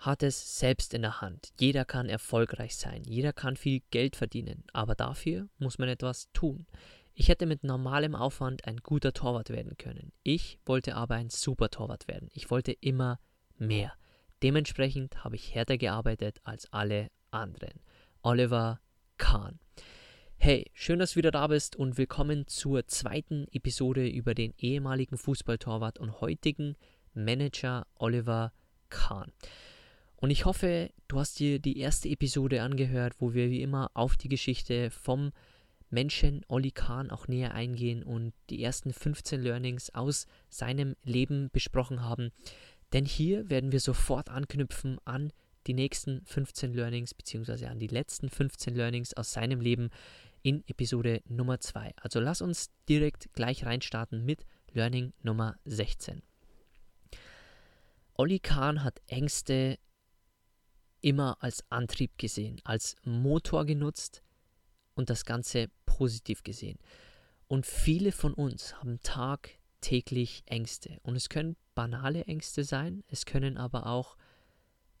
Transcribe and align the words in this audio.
Hat 0.00 0.22
es 0.22 0.58
selbst 0.58 0.94
in 0.94 1.02
der 1.02 1.20
Hand. 1.20 1.52
Jeder 1.60 1.84
kann 1.84 2.08
erfolgreich 2.08 2.76
sein. 2.76 3.02
Jeder 3.04 3.34
kann 3.34 3.56
viel 3.56 3.82
Geld 3.90 4.16
verdienen. 4.16 4.64
Aber 4.72 4.94
dafür 4.94 5.48
muss 5.58 5.78
man 5.78 5.90
etwas 5.90 6.32
tun. 6.32 6.66
Ich 7.12 7.28
hätte 7.28 7.44
mit 7.44 7.64
normalem 7.64 8.14
Aufwand 8.14 8.66
ein 8.66 8.78
guter 8.78 9.12
Torwart 9.12 9.50
werden 9.50 9.76
können. 9.76 10.12
Ich 10.22 10.58
wollte 10.64 10.94
aber 10.94 11.16
ein 11.16 11.28
super 11.28 11.68
Torwart 11.68 12.08
werden. 12.08 12.30
Ich 12.32 12.50
wollte 12.50 12.72
immer 12.72 13.20
mehr. 13.58 13.92
Dementsprechend 14.42 15.22
habe 15.22 15.36
ich 15.36 15.54
härter 15.54 15.76
gearbeitet 15.76 16.40
als 16.44 16.72
alle 16.72 17.10
anderen. 17.30 17.80
Oliver 18.22 18.80
Kahn. 19.18 19.60
Hey, 20.36 20.70
schön, 20.72 20.98
dass 20.98 21.12
du 21.12 21.16
wieder 21.16 21.30
da 21.30 21.46
bist 21.48 21.76
und 21.76 21.98
willkommen 21.98 22.46
zur 22.46 22.86
zweiten 22.86 23.46
Episode 23.52 24.08
über 24.08 24.34
den 24.34 24.54
ehemaligen 24.56 25.18
Fußballtorwart 25.18 25.98
und 25.98 26.22
heutigen 26.22 26.76
Manager 27.12 27.86
Oliver 27.96 28.54
Kahn. 28.88 29.30
Und 30.20 30.30
ich 30.30 30.44
hoffe, 30.44 30.90
du 31.08 31.18
hast 31.18 31.38
dir 31.38 31.58
die 31.58 31.78
erste 31.78 32.08
Episode 32.08 32.62
angehört, 32.62 33.14
wo 33.18 33.32
wir 33.32 33.50
wie 33.50 33.62
immer 33.62 33.90
auf 33.94 34.16
die 34.16 34.28
Geschichte 34.28 34.90
vom 34.90 35.32
Menschen 35.88 36.44
Olli 36.46 36.70
Kahn 36.70 37.10
auch 37.10 37.26
näher 37.26 37.54
eingehen 37.54 38.02
und 38.02 38.32
die 38.50 38.62
ersten 38.62 38.92
15 38.92 39.40
Learnings 39.42 39.94
aus 39.94 40.26
seinem 40.48 40.94
Leben 41.02 41.50
besprochen 41.50 42.04
haben. 42.04 42.30
Denn 42.92 43.06
hier 43.06 43.48
werden 43.48 43.72
wir 43.72 43.80
sofort 43.80 44.28
anknüpfen 44.28 44.98
an 45.04 45.32
die 45.66 45.74
nächsten 45.74 46.24
15 46.26 46.74
Learnings 46.74 47.14
beziehungsweise 47.14 47.68
an 47.68 47.78
die 47.78 47.86
letzten 47.86 48.28
15 48.28 48.74
Learnings 48.74 49.14
aus 49.14 49.32
seinem 49.32 49.60
Leben 49.60 49.90
in 50.42 50.64
Episode 50.68 51.22
Nummer 51.28 51.60
2. 51.60 51.92
Also 51.96 52.20
lass 52.20 52.40
uns 52.40 52.70
direkt 52.88 53.32
gleich 53.32 53.64
reinstarten 53.64 54.24
mit 54.24 54.44
Learning 54.72 55.12
Nummer 55.22 55.56
16. 55.64 56.22
Olli 58.14 58.38
Kahn 58.38 58.84
hat 58.84 59.00
Ängste 59.06 59.78
immer 61.00 61.36
als 61.40 61.64
Antrieb 61.70 62.18
gesehen, 62.18 62.60
als 62.64 62.96
Motor 63.04 63.64
genutzt 63.64 64.22
und 64.94 65.10
das 65.10 65.24
Ganze 65.24 65.68
positiv 65.86 66.42
gesehen. 66.42 66.78
Und 67.46 67.66
viele 67.66 68.12
von 68.12 68.34
uns 68.34 68.76
haben 68.76 69.00
tagtäglich 69.02 70.42
Ängste. 70.46 70.98
Und 71.02 71.16
es 71.16 71.28
können 71.28 71.56
banale 71.74 72.24
Ängste 72.24 72.64
sein, 72.64 73.02
es 73.08 73.24
können 73.24 73.56
aber 73.56 73.86
auch 73.86 74.16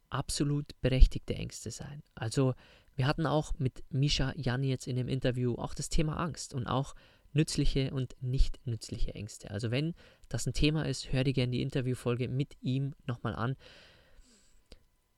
absolut 0.08 0.80
berechtigte 0.80 1.34
Ängste 1.34 1.70
sein. 1.70 2.02
Also 2.14 2.54
wir 2.96 3.06
hatten 3.06 3.26
auch 3.26 3.52
mit 3.58 3.84
Misha 3.90 4.32
Jan 4.36 4.64
jetzt 4.64 4.86
in 4.86 4.96
dem 4.96 5.08
Interview 5.08 5.54
auch 5.54 5.74
das 5.74 5.88
Thema 5.88 6.16
Angst 6.16 6.52
und 6.52 6.66
auch 6.66 6.94
nützliche 7.32 7.92
und 7.92 8.16
nicht 8.20 8.58
nützliche 8.66 9.14
Ängste. 9.14 9.50
Also 9.50 9.70
wenn 9.70 9.94
das 10.28 10.46
ein 10.46 10.52
Thema 10.52 10.86
ist, 10.86 11.12
hör 11.12 11.24
dir 11.24 11.32
gerne 11.32 11.52
die 11.52 11.62
Interviewfolge 11.62 12.28
mit 12.28 12.56
ihm 12.60 12.94
nochmal 13.06 13.36
an. 13.36 13.56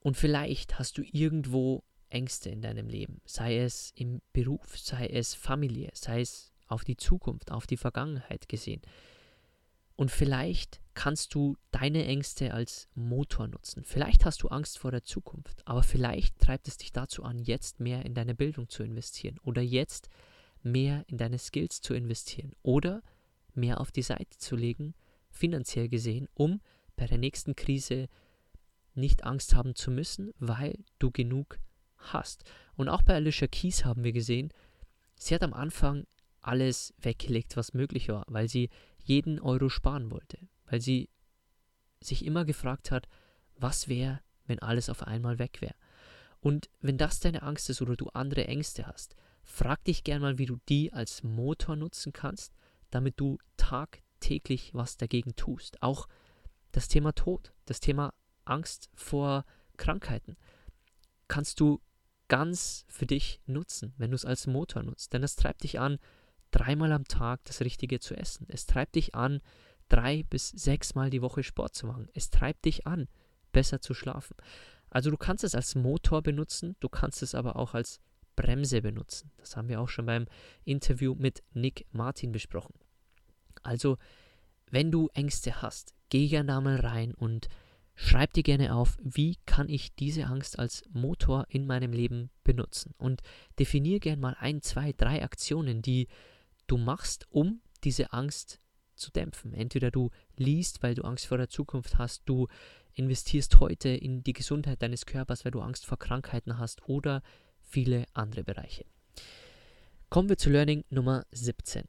Und 0.03 0.17
vielleicht 0.17 0.79
hast 0.79 0.99
du 0.99 1.03
irgendwo 1.11 1.85
Ängste 2.09 2.51
in 2.51 2.61
deinem 2.61 2.89
Leben, 2.89 3.21
sei 3.25 3.59
es 3.59 3.93
im 3.95 4.21
Beruf, 4.33 4.79
sei 4.79 5.07
es 5.07 5.35
Familie, 5.35 5.91
sei 5.95 6.21
es 6.21 6.53
auf 6.67 6.85
die 6.85 6.97
Zukunft, 6.97 7.51
auf 7.51 7.67
die 7.67 7.77
Vergangenheit 7.77 8.49
gesehen. 8.49 8.83
Und 9.95 10.11
vielleicht 10.11 10.81
kannst 10.95 11.35
du 11.35 11.57
deine 11.71 12.05
Ängste 12.07 12.53
als 12.53 12.89
Motor 12.95 13.47
nutzen. 13.49 13.85
Vielleicht 13.85 14.25
hast 14.25 14.43
du 14.43 14.49
Angst 14.49 14.79
vor 14.79 14.91
der 14.91 15.05
Zukunft, 15.05 15.67
aber 15.67 15.83
vielleicht 15.83 16.39
treibt 16.39 16.67
es 16.67 16.77
dich 16.79 16.93
dazu 16.93 17.23
an, 17.23 17.39
jetzt 17.39 17.79
mehr 17.79 18.05
in 18.05 18.15
deine 18.15 18.35
Bildung 18.35 18.69
zu 18.69 18.83
investieren 18.83 19.39
oder 19.43 19.63
jetzt 19.63 20.09
mehr 20.63 21.05
in 21.09 21.19
deine 21.19 21.39
Skills 21.39 21.81
zu 21.81 21.95
investieren 21.95 22.53
oder 22.63 23.03
mehr 23.55 23.81
auf 23.81 23.93
die 23.93 24.03
Seite 24.03 24.39
zu 24.39 24.57
legen, 24.57 24.95
finanziell 25.31 25.89
gesehen, 25.89 26.29
um 26.35 26.61
bei 26.97 27.07
der 27.07 27.19
nächsten 27.19 27.55
Krise 27.55 28.09
nicht 28.95 29.25
Angst 29.25 29.55
haben 29.55 29.75
zu 29.75 29.91
müssen, 29.91 30.33
weil 30.39 30.79
du 30.99 31.11
genug 31.11 31.59
hast. 31.97 32.45
Und 32.75 32.89
auch 32.89 33.03
bei 33.03 33.15
Alicia 33.15 33.47
Keys 33.47 33.85
haben 33.85 34.05
wir 34.05 34.13
gesehen, 34.13 34.53
sie 35.15 35.35
hat 35.35 35.43
am 35.43 35.53
Anfang 35.53 36.07
alles 36.41 36.95
weggelegt, 36.99 37.57
was 37.57 37.75
möglich 37.75 38.09
war, 38.09 38.25
weil 38.27 38.49
sie 38.49 38.71
jeden 39.05 39.41
Euro 39.41 39.69
sparen 39.69 40.11
wollte, 40.11 40.39
weil 40.67 40.81
sie 40.81 41.09
sich 42.01 42.25
immer 42.25 42.45
gefragt 42.45 42.91
hat, 42.91 43.09
was 43.57 43.89
wäre, 43.89 44.21
wenn 44.47 44.59
alles 44.59 44.89
auf 44.89 45.05
einmal 45.05 45.39
weg 45.39 45.61
wäre. 45.61 45.75
Und 46.41 46.69
wenn 46.81 46.99
das 46.99 47.21
deine 47.21 47.43
Angst 47.43 47.71
ist 47.71 47.81
oder 47.81 47.95
du 47.95 48.09
andere 48.09 48.49
Ängste 48.49 48.87
hast, 48.87 49.15
Frag 49.43 49.85
dich 49.85 50.05
gern 50.05 50.23
mal, 50.23 50.39
wie 50.39 50.47
du 50.47 50.57
die 50.69 50.93
als 50.93 51.23
Motor 51.23 51.77
nutzen 51.77 52.13
kannst, 52.13 52.55
damit 52.91 53.19
du 53.19 53.39
tagtäglich 53.57 54.73
was 54.75 54.97
dagegen 54.97 55.35
tust. 55.37 55.83
Auch 55.83 56.09
das 56.71 56.89
Thema 56.89 57.13
Tod, 57.13 57.53
das 57.67 57.81
Thema 57.81 58.15
Angst 58.45 58.91
vor 58.95 59.45
Krankheiten 59.77 60.37
kannst 61.29 61.61
du 61.61 61.81
ganz 62.29 62.85
für 62.89 63.07
dich 63.07 63.41
nutzen, 63.47 63.95
wenn 63.99 64.11
du 64.11 64.15
es 64.15 64.25
als 64.25 64.47
Motor 64.47 64.83
nutzt. 64.83 65.13
Denn 65.13 65.23
das 65.23 65.37
treibt 65.37 65.65
dich 65.65 65.81
an, 65.81 65.99
dreimal 66.51 66.93
am 66.93 67.05
Tag 67.05 67.45
das 67.45 67.61
Richtige 67.61 68.01
zu 68.01 68.15
essen. 68.15 68.47
Es 68.49 68.67
treibt 68.67 68.95
dich 68.95 69.15
an, 69.15 69.41
drei 69.89 70.23
bis 70.25 70.49
sechsmal 70.49 71.11
die 71.11 71.23
Woche 71.23 71.43
Sport 71.43 71.75
zu 71.75 71.87
machen. 71.87 72.09
Es 72.15 72.31
treibt 72.31 72.65
dich 72.65 72.87
an, 72.87 73.09
besser 73.53 73.81
zu 73.81 73.95
schlafen. 73.95 74.37
Also 74.91 75.11
du 75.11 75.17
kannst 75.17 75.45
es 75.45 75.55
als 75.55 75.75
Motor 75.75 76.23
benutzen, 76.23 76.77
du 76.81 76.89
kannst 76.89 77.23
es 77.23 77.35
aber 77.35 77.57
auch 77.57 77.75
als 77.75 78.01
Bremse 78.37 78.83
benutzen. 78.83 79.31
Das 79.39 79.57
haben 79.57 79.69
wir 79.69 79.81
auch 79.81 79.89
schon 79.89 80.07
beim 80.07 80.27
Interview 80.65 81.15
mit 81.15 81.43
Nick 81.53 81.87
Martin 81.93 82.33
besprochen. 82.33 82.75
Also, 83.63 83.99
wenn 84.71 84.91
du 84.91 85.09
Ängste 85.15 85.61
hast, 85.61 85.95
geh 86.09 86.29
gerne 86.29 86.49
da 86.49 86.61
mal 86.61 86.77
rein 86.81 87.15
und 87.15 87.49
schreib 87.95 88.33
dir 88.33 88.43
gerne 88.43 88.75
auf, 88.75 88.99
wie 89.03 89.37
kann 89.47 89.69
ich 89.69 89.95
diese 89.95 90.27
Angst 90.27 90.59
als 90.59 90.85
Motor 90.93 91.47
in 91.49 91.67
meinem 91.67 91.93
Leben 91.93 92.31
benutzen. 92.45 92.95
Und 92.99 93.23
definier 93.59 94.01
gerne 94.01 94.21
mal 94.21 94.37
ein, 94.39 94.63
zwei, 94.63 94.93
drei 94.93 95.23
Aktionen, 95.23 95.83
die 95.83 96.09
du 96.67 96.79
machst, 96.79 97.27
um 97.31 97.61
diese 97.85 98.13
Angst 98.13 98.61
zu 98.95 99.11
dämpfen. 99.11 99.53
Entweder 99.53 99.91
du 99.91 100.11
liest, 100.37 100.83
weil 100.83 100.95
du 100.95 101.03
Angst 101.03 101.27
vor 101.27 101.39
der 101.39 101.49
Zukunft 101.49 101.99
hast, 101.99 102.23
du 102.27 102.49
investierst 102.95 103.59
heute 103.61 103.89
in 103.89 104.23
die 104.23 104.33
Gesundheit 104.33 104.83
deines 104.83 105.07
Körpers, 105.07 105.45
weil 105.45 105.53
du 105.53 105.61
Angst 105.61 105.87
vor 105.87 105.99
Krankheiten 105.99 106.59
hast, 106.59 106.87
oder 106.89 107.23
viele 107.61 108.07
andere 108.13 108.45
Bereiche. 108.45 108.85
Kommen 110.11 110.29
wir 110.29 110.37
zu 110.37 110.51
Learning 110.51 110.85
Nummer 110.91 111.25
17. 111.33 111.85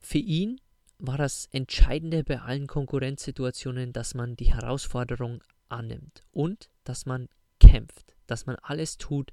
Für 0.00 0.18
ihn 0.18 0.60
war 1.06 1.18
das 1.18 1.46
Entscheidende 1.46 2.24
bei 2.24 2.40
allen 2.40 2.66
Konkurrenzsituationen, 2.66 3.92
dass 3.92 4.14
man 4.14 4.36
die 4.36 4.52
Herausforderung 4.52 5.42
annimmt 5.68 6.22
und 6.32 6.70
dass 6.84 7.06
man 7.06 7.28
kämpft, 7.60 8.14
dass 8.26 8.46
man 8.46 8.56
alles 8.56 8.98
tut, 8.98 9.32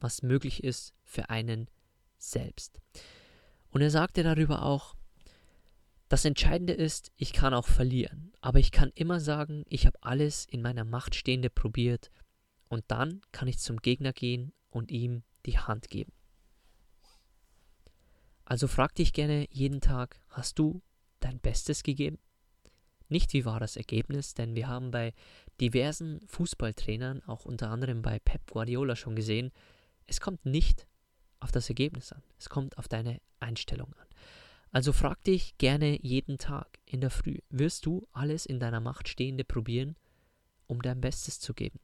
was 0.00 0.22
möglich 0.22 0.62
ist 0.64 0.94
für 1.04 1.30
einen 1.30 1.68
selbst. 2.18 2.80
Und 3.70 3.82
er 3.82 3.90
sagte 3.90 4.22
darüber 4.22 4.62
auch, 4.62 4.96
das 6.08 6.24
Entscheidende 6.24 6.72
ist, 6.72 7.12
ich 7.16 7.32
kann 7.32 7.52
auch 7.52 7.66
verlieren, 7.66 8.32
aber 8.40 8.58
ich 8.58 8.72
kann 8.72 8.90
immer 8.94 9.20
sagen, 9.20 9.64
ich 9.68 9.86
habe 9.86 10.02
alles 10.02 10.46
in 10.46 10.62
meiner 10.62 10.84
Macht 10.84 11.14
Stehende 11.14 11.50
probiert 11.50 12.10
und 12.68 12.84
dann 12.88 13.20
kann 13.30 13.48
ich 13.48 13.58
zum 13.58 13.78
Gegner 13.78 14.12
gehen 14.12 14.52
und 14.70 14.90
ihm 14.90 15.22
die 15.44 15.58
Hand 15.58 15.90
geben. 15.90 16.12
Also 18.46 18.66
frag 18.68 18.94
dich 18.94 19.12
gerne 19.12 19.46
jeden 19.50 19.82
Tag, 19.82 20.22
hast 20.30 20.58
du 20.58 20.80
dein 21.20 21.40
Bestes 21.40 21.82
gegeben? 21.82 22.18
Nicht 23.08 23.32
wie 23.32 23.44
war 23.44 23.58
das 23.58 23.76
Ergebnis, 23.76 24.34
denn 24.34 24.54
wir 24.54 24.68
haben 24.68 24.90
bei 24.90 25.14
diversen 25.60 26.20
Fußballtrainern, 26.26 27.22
auch 27.24 27.44
unter 27.44 27.70
anderem 27.70 28.02
bei 28.02 28.18
Pep 28.18 28.50
Guardiola 28.50 28.96
schon 28.96 29.16
gesehen, 29.16 29.50
es 30.06 30.20
kommt 30.20 30.44
nicht 30.44 30.86
auf 31.40 31.52
das 31.52 31.68
Ergebnis 31.68 32.12
an, 32.12 32.22
es 32.38 32.48
kommt 32.48 32.76
auf 32.78 32.88
deine 32.88 33.20
Einstellung 33.40 33.94
an. 33.94 34.06
Also 34.70 34.92
frag 34.92 35.24
dich 35.24 35.56
gerne 35.56 35.98
jeden 36.02 36.36
Tag 36.36 36.78
in 36.84 37.00
der 37.00 37.10
Früh, 37.10 37.38
wirst 37.48 37.86
du 37.86 38.06
alles 38.12 38.44
in 38.44 38.60
deiner 38.60 38.80
Macht 38.80 39.08
Stehende 39.08 39.44
probieren, 39.44 39.96
um 40.66 40.82
dein 40.82 41.00
Bestes 41.00 41.40
zu 41.40 41.54
geben? 41.54 41.80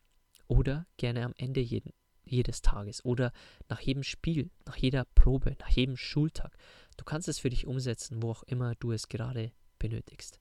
Oder 0.47 0.87
gerne 0.99 1.25
am 1.25 1.33
Ende 1.39 1.61
jeden, 1.61 1.93
jedes 2.25 2.61
Tages 2.61 3.03
oder 3.05 3.33
nach 3.69 3.81
jedem 3.81 4.03
Spiel, 4.03 4.51
nach 4.67 4.77
jeder 4.77 5.07
Probe, 5.15 5.57
nach 5.61 5.71
jedem 5.71 5.97
Schultag. 5.97 6.55
Du 6.97 7.05
kannst 7.05 7.29
es 7.29 7.39
für 7.39 7.51
dich 7.51 7.67
umsetzen, 7.67 8.23
wo 8.23 8.31
auch 8.31 8.43
immer 8.45 8.75
du 8.77 8.93
es 8.93 9.09
gerade 9.09 9.53
benötigst. 9.79 10.39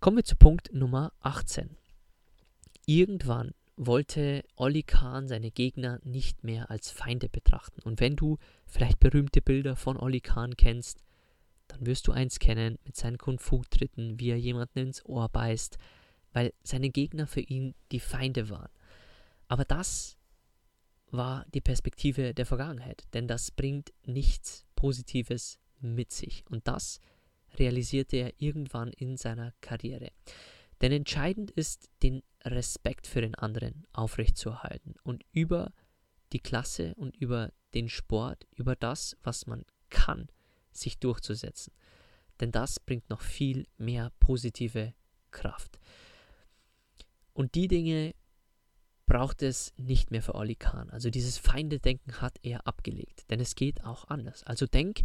Kommen 0.00 0.16
wir 0.16 0.24
zu 0.24 0.36
Punkt 0.36 0.72
Nummer 0.72 1.12
18. 1.20 1.76
Irgendwann 2.86 3.52
wollte 3.76 4.44
Olli 4.56 4.82
Kahn 4.82 5.28
seine 5.28 5.50
Gegner 5.50 6.00
nicht 6.04 6.44
mehr 6.44 6.70
als 6.70 6.90
Feinde 6.90 7.28
betrachten. 7.28 7.80
Und 7.82 8.00
wenn 8.00 8.16
du 8.16 8.38
vielleicht 8.66 9.00
berühmte 9.00 9.40
Bilder 9.40 9.76
von 9.76 9.96
Olli 9.96 10.20
Kahn 10.20 10.56
kennst, 10.56 11.02
dann 11.68 11.86
wirst 11.86 12.06
du 12.06 12.12
eins 12.12 12.38
kennen 12.38 12.78
mit 12.84 12.96
seinen 12.96 13.16
Kung-Fu-Tritten, 13.16 14.18
wie 14.18 14.30
er 14.30 14.38
jemanden 14.38 14.80
ins 14.80 15.04
Ohr 15.06 15.28
beißt, 15.28 15.78
weil 16.32 16.52
seine 16.62 16.90
Gegner 16.90 17.26
für 17.26 17.40
ihn 17.40 17.74
die 17.92 18.00
Feinde 18.00 18.50
waren. 18.50 18.70
Aber 19.48 19.64
das 19.64 20.16
war 21.10 21.44
die 21.54 21.60
Perspektive 21.60 22.34
der 22.34 22.46
Vergangenheit, 22.46 23.04
denn 23.14 23.28
das 23.28 23.50
bringt 23.50 23.92
nichts 24.04 24.66
Positives 24.80 25.58
mit 25.80 26.10
sich. 26.10 26.42
Und 26.48 26.66
das 26.66 27.00
realisierte 27.58 28.16
er 28.16 28.32
irgendwann 28.38 28.94
in 28.94 29.18
seiner 29.18 29.52
Karriere. 29.60 30.10
Denn 30.80 30.90
entscheidend 30.90 31.50
ist, 31.50 31.90
den 32.02 32.22
Respekt 32.42 33.06
für 33.06 33.20
den 33.20 33.34
anderen 33.34 33.86
aufrechtzuerhalten 33.92 34.94
und 35.02 35.22
über 35.32 35.74
die 36.32 36.40
Klasse 36.40 36.94
und 36.94 37.14
über 37.18 37.52
den 37.74 37.90
Sport, 37.90 38.46
über 38.56 38.74
das, 38.74 39.18
was 39.22 39.46
man 39.46 39.66
kann, 39.90 40.28
sich 40.72 40.98
durchzusetzen. 40.98 41.74
Denn 42.40 42.50
das 42.50 42.80
bringt 42.80 43.10
noch 43.10 43.20
viel 43.20 43.66
mehr 43.76 44.12
positive 44.18 44.94
Kraft. 45.30 45.78
Und 47.34 47.54
die 47.54 47.68
Dinge 47.68 48.14
braucht 49.10 49.42
es 49.42 49.74
nicht 49.76 50.12
mehr 50.12 50.22
für 50.22 50.36
Oli 50.36 50.54
Kahn. 50.54 50.88
Also 50.90 51.10
dieses 51.10 51.36
Feindedenken 51.36 52.20
hat 52.20 52.38
er 52.42 52.68
abgelegt, 52.68 53.28
denn 53.28 53.40
es 53.40 53.56
geht 53.56 53.82
auch 53.82 54.06
anders. 54.06 54.44
Also 54.44 54.66
denk 54.66 55.00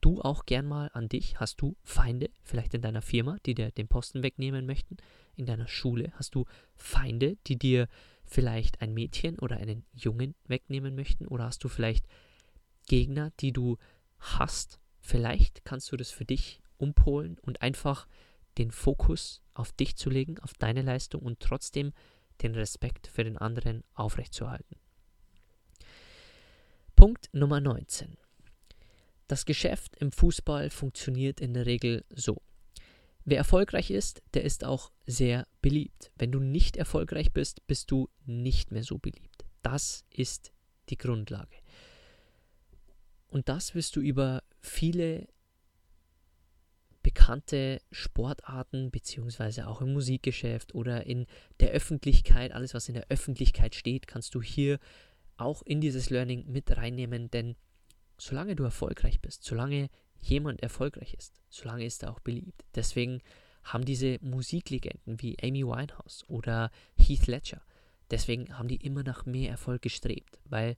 du 0.00 0.22
auch 0.22 0.46
gern 0.46 0.64
mal 0.64 0.90
an 0.94 1.10
dich. 1.10 1.38
Hast 1.38 1.60
du 1.60 1.76
Feinde, 1.82 2.30
vielleicht 2.42 2.72
in 2.72 2.80
deiner 2.80 3.02
Firma, 3.02 3.36
die 3.44 3.54
dir 3.54 3.70
den 3.70 3.86
Posten 3.86 4.22
wegnehmen 4.22 4.64
möchten? 4.64 4.96
In 5.36 5.44
deiner 5.44 5.68
Schule 5.68 6.10
hast 6.14 6.34
du 6.34 6.46
Feinde, 6.74 7.36
die 7.46 7.58
dir 7.58 7.86
vielleicht 8.24 8.80
ein 8.80 8.94
Mädchen 8.94 9.38
oder 9.38 9.58
einen 9.58 9.84
Jungen 9.92 10.34
wegnehmen 10.46 10.94
möchten? 10.94 11.26
Oder 11.26 11.44
hast 11.44 11.62
du 11.62 11.68
vielleicht 11.68 12.06
Gegner, 12.86 13.30
die 13.40 13.52
du 13.52 13.76
hast? 14.20 14.80
Vielleicht 15.00 15.66
kannst 15.66 15.92
du 15.92 15.98
das 15.98 16.10
für 16.10 16.24
dich 16.24 16.62
umpolen 16.78 17.36
und 17.42 17.60
einfach 17.60 18.08
den 18.56 18.70
Fokus 18.70 19.42
auf 19.52 19.70
dich 19.72 19.96
zu 19.96 20.08
legen, 20.08 20.38
auf 20.38 20.54
deine 20.54 20.80
Leistung 20.80 21.20
und 21.20 21.40
trotzdem 21.40 21.92
den 22.42 22.54
Respekt 22.54 23.06
für 23.06 23.24
den 23.24 23.36
anderen 23.38 23.84
aufrechtzuerhalten. 23.94 24.76
Punkt 26.96 27.28
Nummer 27.32 27.60
19. 27.60 28.16
Das 29.26 29.44
Geschäft 29.44 29.96
im 29.96 30.12
Fußball 30.12 30.70
funktioniert 30.70 31.40
in 31.40 31.54
der 31.54 31.66
Regel 31.66 32.04
so. 32.10 32.42
Wer 33.24 33.38
erfolgreich 33.38 33.90
ist, 33.90 34.22
der 34.34 34.44
ist 34.44 34.64
auch 34.64 34.90
sehr 35.06 35.46
beliebt. 35.62 36.10
Wenn 36.16 36.32
du 36.32 36.40
nicht 36.40 36.76
erfolgreich 36.76 37.32
bist, 37.32 37.66
bist 37.66 37.90
du 37.90 38.08
nicht 38.26 38.72
mehr 38.72 38.82
so 38.82 38.98
beliebt. 38.98 39.44
Das 39.62 40.04
ist 40.10 40.52
die 40.88 40.98
Grundlage. 40.98 41.56
Und 43.28 43.48
das 43.48 43.74
wirst 43.74 43.94
du 43.96 44.00
über 44.00 44.42
viele 44.60 45.28
bekannte 47.02 47.80
Sportarten, 47.90 48.90
beziehungsweise 48.90 49.66
auch 49.66 49.80
im 49.80 49.92
Musikgeschäft 49.92 50.74
oder 50.74 51.06
in 51.06 51.26
der 51.60 51.70
Öffentlichkeit, 51.70 52.52
alles 52.52 52.74
was 52.74 52.88
in 52.88 52.94
der 52.94 53.06
Öffentlichkeit 53.08 53.74
steht, 53.74 54.06
kannst 54.06 54.34
du 54.34 54.42
hier 54.42 54.78
auch 55.36 55.62
in 55.62 55.80
dieses 55.80 56.10
Learning 56.10 56.44
mit 56.46 56.76
reinnehmen, 56.76 57.30
denn 57.30 57.56
solange 58.18 58.54
du 58.54 58.64
erfolgreich 58.64 59.20
bist, 59.20 59.44
solange 59.44 59.88
jemand 60.20 60.62
erfolgreich 60.62 61.14
ist, 61.14 61.40
solange 61.48 61.86
ist 61.86 62.02
er 62.02 62.10
auch 62.10 62.20
beliebt. 62.20 62.64
Deswegen 62.74 63.22
haben 63.64 63.86
diese 63.86 64.18
Musiklegenden 64.20 65.22
wie 65.22 65.38
Amy 65.42 65.64
Winehouse 65.64 66.24
oder 66.28 66.70
Heath 66.96 67.26
Ledger, 67.26 67.62
deswegen 68.10 68.58
haben 68.58 68.68
die 68.68 68.76
immer 68.76 69.02
nach 69.02 69.24
mehr 69.24 69.50
Erfolg 69.50 69.82
gestrebt, 69.82 70.38
weil 70.44 70.76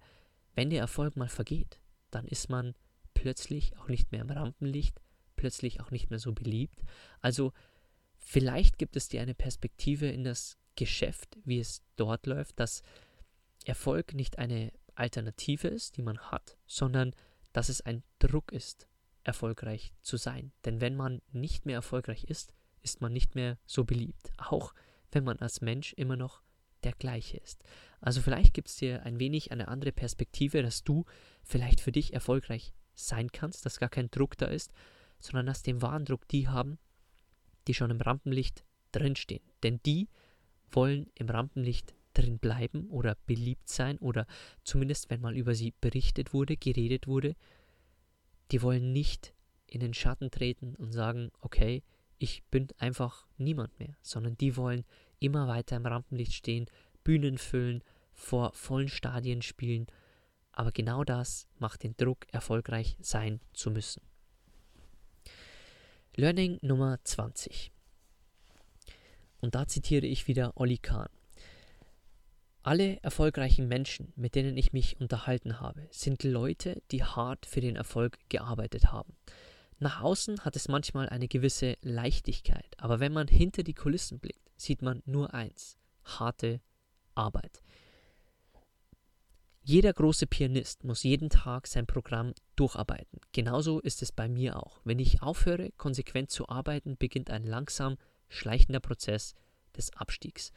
wenn 0.55 0.71
der 0.71 0.81
Erfolg 0.81 1.17
mal 1.17 1.29
vergeht, 1.29 1.81
dann 2.11 2.27
ist 2.27 2.49
man 2.49 2.75
plötzlich 3.15 3.77
auch 3.79 3.89
nicht 3.89 4.13
mehr 4.13 4.21
im 4.21 4.31
Rampenlicht, 4.31 5.01
plötzlich 5.43 5.81
auch 5.81 5.91
nicht 5.91 6.09
mehr 6.09 6.21
so 6.21 6.33
beliebt. 6.33 6.85
Also 7.21 7.53
vielleicht 8.17 8.79
gibt 8.79 8.95
es 8.95 9.09
dir 9.09 9.21
eine 9.23 9.35
Perspektive 9.35 10.07
in 10.07 10.23
das 10.23 10.57
Geschäft, 10.77 11.37
wie 11.45 11.59
es 11.59 11.83
dort 11.97 12.27
läuft, 12.27 12.61
dass 12.61 12.85
Erfolg 13.65 14.15
nicht 14.15 14.39
eine 14.39 14.73
Alternative 14.95 15.67
ist, 15.67 15.97
die 15.97 16.03
man 16.03 16.17
hat, 16.21 16.57
sondern 16.69 17.13
dass 17.53 17.71
es 17.71 17.81
ein 17.81 18.05
Druck 18.21 18.53
ist, 18.53 18.87
erfolgreich 19.25 19.93
zu 20.01 20.17
sein. 20.17 20.53
Denn 20.65 20.81
wenn 20.81 20.95
man 20.95 21.23
nicht 21.33 21.67
mehr 21.67 21.75
erfolgreich 21.75 22.23
ist, 22.23 22.55
ist 22.83 23.01
man 23.01 23.13
nicht 23.13 23.35
mehr 23.35 23.59
so 23.67 23.83
beliebt. 23.83 24.31
Auch 24.39 24.75
wenn 25.11 25.25
man 25.25 25.41
als 25.41 25.61
Mensch 25.61 25.93
immer 25.95 26.17
noch 26.17 26.41
der 26.85 26.93
gleiche 26.93 27.39
ist. 27.39 27.65
Also 28.01 28.23
vielleicht 28.23 28.55
gibt 28.55 28.69
es 28.69 28.77
dir 28.77 29.03
ein 29.03 29.19
wenig 29.19 29.51
eine 29.51 29.67
andere 29.67 29.91
Perspektive, 29.91 30.63
dass 30.63 30.85
du 30.85 31.05
vielleicht 31.43 31.81
für 31.81 31.91
dich 31.91 32.13
erfolgreich 32.13 32.73
sein 32.95 33.33
kannst, 33.33 33.67
dass 33.67 33.81
gar 33.81 33.89
kein 33.89 34.11
Druck 34.11 34.37
da 34.39 34.47
ist, 34.47 34.73
sondern 35.23 35.47
dass 35.47 35.63
den 35.63 35.81
Warndruck 35.81 36.29
die 36.29 36.49
haben, 36.49 36.79
die 37.67 37.75
schon 37.75 37.91
im 37.91 38.01
Rampenlicht 38.01 38.65
drinstehen. 38.91 39.43
Denn 39.63 39.81
die 39.87 40.09
wollen 40.71 41.11
im 41.15 41.29
Rampenlicht 41.29 41.95
drin 42.15 42.39
bleiben 42.39 42.89
oder 42.91 43.17
beliebt 43.27 43.69
sein 43.69 43.99
oder 43.99 44.27
zumindest, 44.65 45.11
wenn 45.11 45.21
mal 45.21 45.37
über 45.37 45.55
sie 45.55 45.73
berichtet 45.81 46.35
wurde, 46.35 46.57
geredet 46.57 47.07
wurde, 47.07 47.35
die 48.51 48.63
wollen 48.63 48.93
nicht 48.93 49.35
in 49.67 49.81
den 49.81 49.95
Schatten 49.95 50.31
treten 50.31 50.75
und 50.75 50.93
sagen, 50.93 51.31
okay, 51.41 51.83
ich 52.19 52.43
bin 52.51 52.69
einfach 52.79 53.27
niemand 53.39 53.79
mehr, 53.79 53.97
sondern 54.03 54.37
die 54.37 54.57
wollen 54.57 54.85
immer 55.19 55.49
weiter 55.49 55.77
im 55.77 55.87
Rampenlicht 55.87 56.35
stehen, 56.35 56.67
Bühnen 57.03 57.39
füllen, 57.39 57.83
vor 58.13 58.53
vollen 58.53 58.89
Stadien 58.89 59.43
spielen. 59.43 59.87
Aber 60.53 60.71
genau 60.71 61.03
das 61.03 61.49
macht 61.59 61.83
den 61.83 61.97
Druck, 61.97 62.27
erfolgreich 62.31 62.97
sein 63.01 63.41
zu 63.55 63.71
müssen. 63.71 64.03
Learning 66.15 66.59
Nummer 66.61 66.99
20. 67.03 67.73
Und 69.41 69.55
da 69.55 69.67
zitiere 69.67 70.05
ich 70.05 70.29
wieder 70.29 70.53
Olli 70.57 70.77
Kahn. 70.77 71.09
Alle 72.63 73.03
erfolgreichen 73.03 73.67
Menschen, 73.67 74.13
mit 74.15 74.35
denen 74.35 74.59
ich 74.59 74.75
mich 74.75 75.01
unterhalten 75.01 75.59
habe, 75.59 75.89
sind 75.91 76.23
Leute, 76.23 76.83
die 76.91 77.03
hart 77.03 77.47
für 77.47 77.63
den 77.63 77.77
Erfolg 77.77 78.19
gearbeitet 78.29 78.93
haben. 78.93 79.17
Nach 79.79 80.03
außen 80.03 80.41
hat 80.41 80.55
es 80.55 80.69
manchmal 80.69 81.09
eine 81.09 81.29
gewisse 81.29 81.79
Leichtigkeit, 81.81 82.77
aber 82.77 83.01
wenn 83.01 83.15
man 83.15 83.27
hinter 83.27 83.63
die 83.63 83.73
Kulissen 83.73 84.21
blickt, 84.21 84.51
sieht 84.59 84.83
man 84.83 85.03
nur 85.07 85.33
eins, 85.33 85.79
harte 86.05 86.61
Arbeit. 87.15 87.63
Jeder 89.65 89.93
große 89.93 90.27
Pianist 90.27 90.83
muss 90.83 91.05
jeden 91.05 91.31
Tag 91.31 91.69
sein 91.69 91.87
Programm 91.87 92.35
durcharbeiten. 92.57 93.21
Genauso 93.31 93.79
ist 93.79 94.03
es 94.03 94.11
bei 94.11 94.29
mir 94.29 94.57
auch. 94.57 94.81
Wenn 94.85 94.99
ich 94.99 95.23
aufhöre, 95.23 95.71
konsequent 95.77 96.31
zu 96.31 96.49
arbeiten, 96.49 96.97
beginnt 96.97 97.31
ein 97.31 97.45
langsam 97.45 97.97
schleichender 98.29 98.81
Prozess 98.81 99.35
des 99.77 99.93
Abstiegs. 99.97 100.53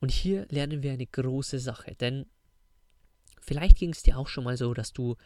Und 0.00 0.12
hier 0.12 0.46
lernen 0.48 0.84
wir 0.84 0.92
eine 0.92 1.06
große 1.06 1.58
Sache, 1.58 1.96
denn 1.96 2.26
vielleicht 3.40 3.78
ging 3.78 3.90
es 3.90 4.04
dir 4.04 4.16
auch 4.16 4.28
schon 4.28 4.44
mal 4.44 4.56
so, 4.56 4.74
dass 4.74 4.92
du 4.92 5.16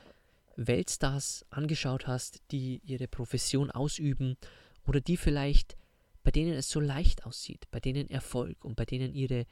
Weltstars 0.57 1.45
angeschaut 1.51 2.07
hast, 2.07 2.41
die 2.53 2.81
ihre 2.85 3.07
Profession 3.07 3.71
ausüben 3.71 4.39
oder 4.87 5.01
die 5.01 5.19
vielleicht, 5.19 5.77
bei 6.23 6.31
denen 6.31 6.55
es 6.55 6.71
so 6.71 6.81
leicht 6.81 7.27
aussieht, 7.27 7.67
bei 7.71 7.81
denen 7.81 8.09
Erfolg 8.09 8.65
und 8.65 8.77
bei 8.77 8.87
denen 8.87 9.15
ihre 9.15 9.45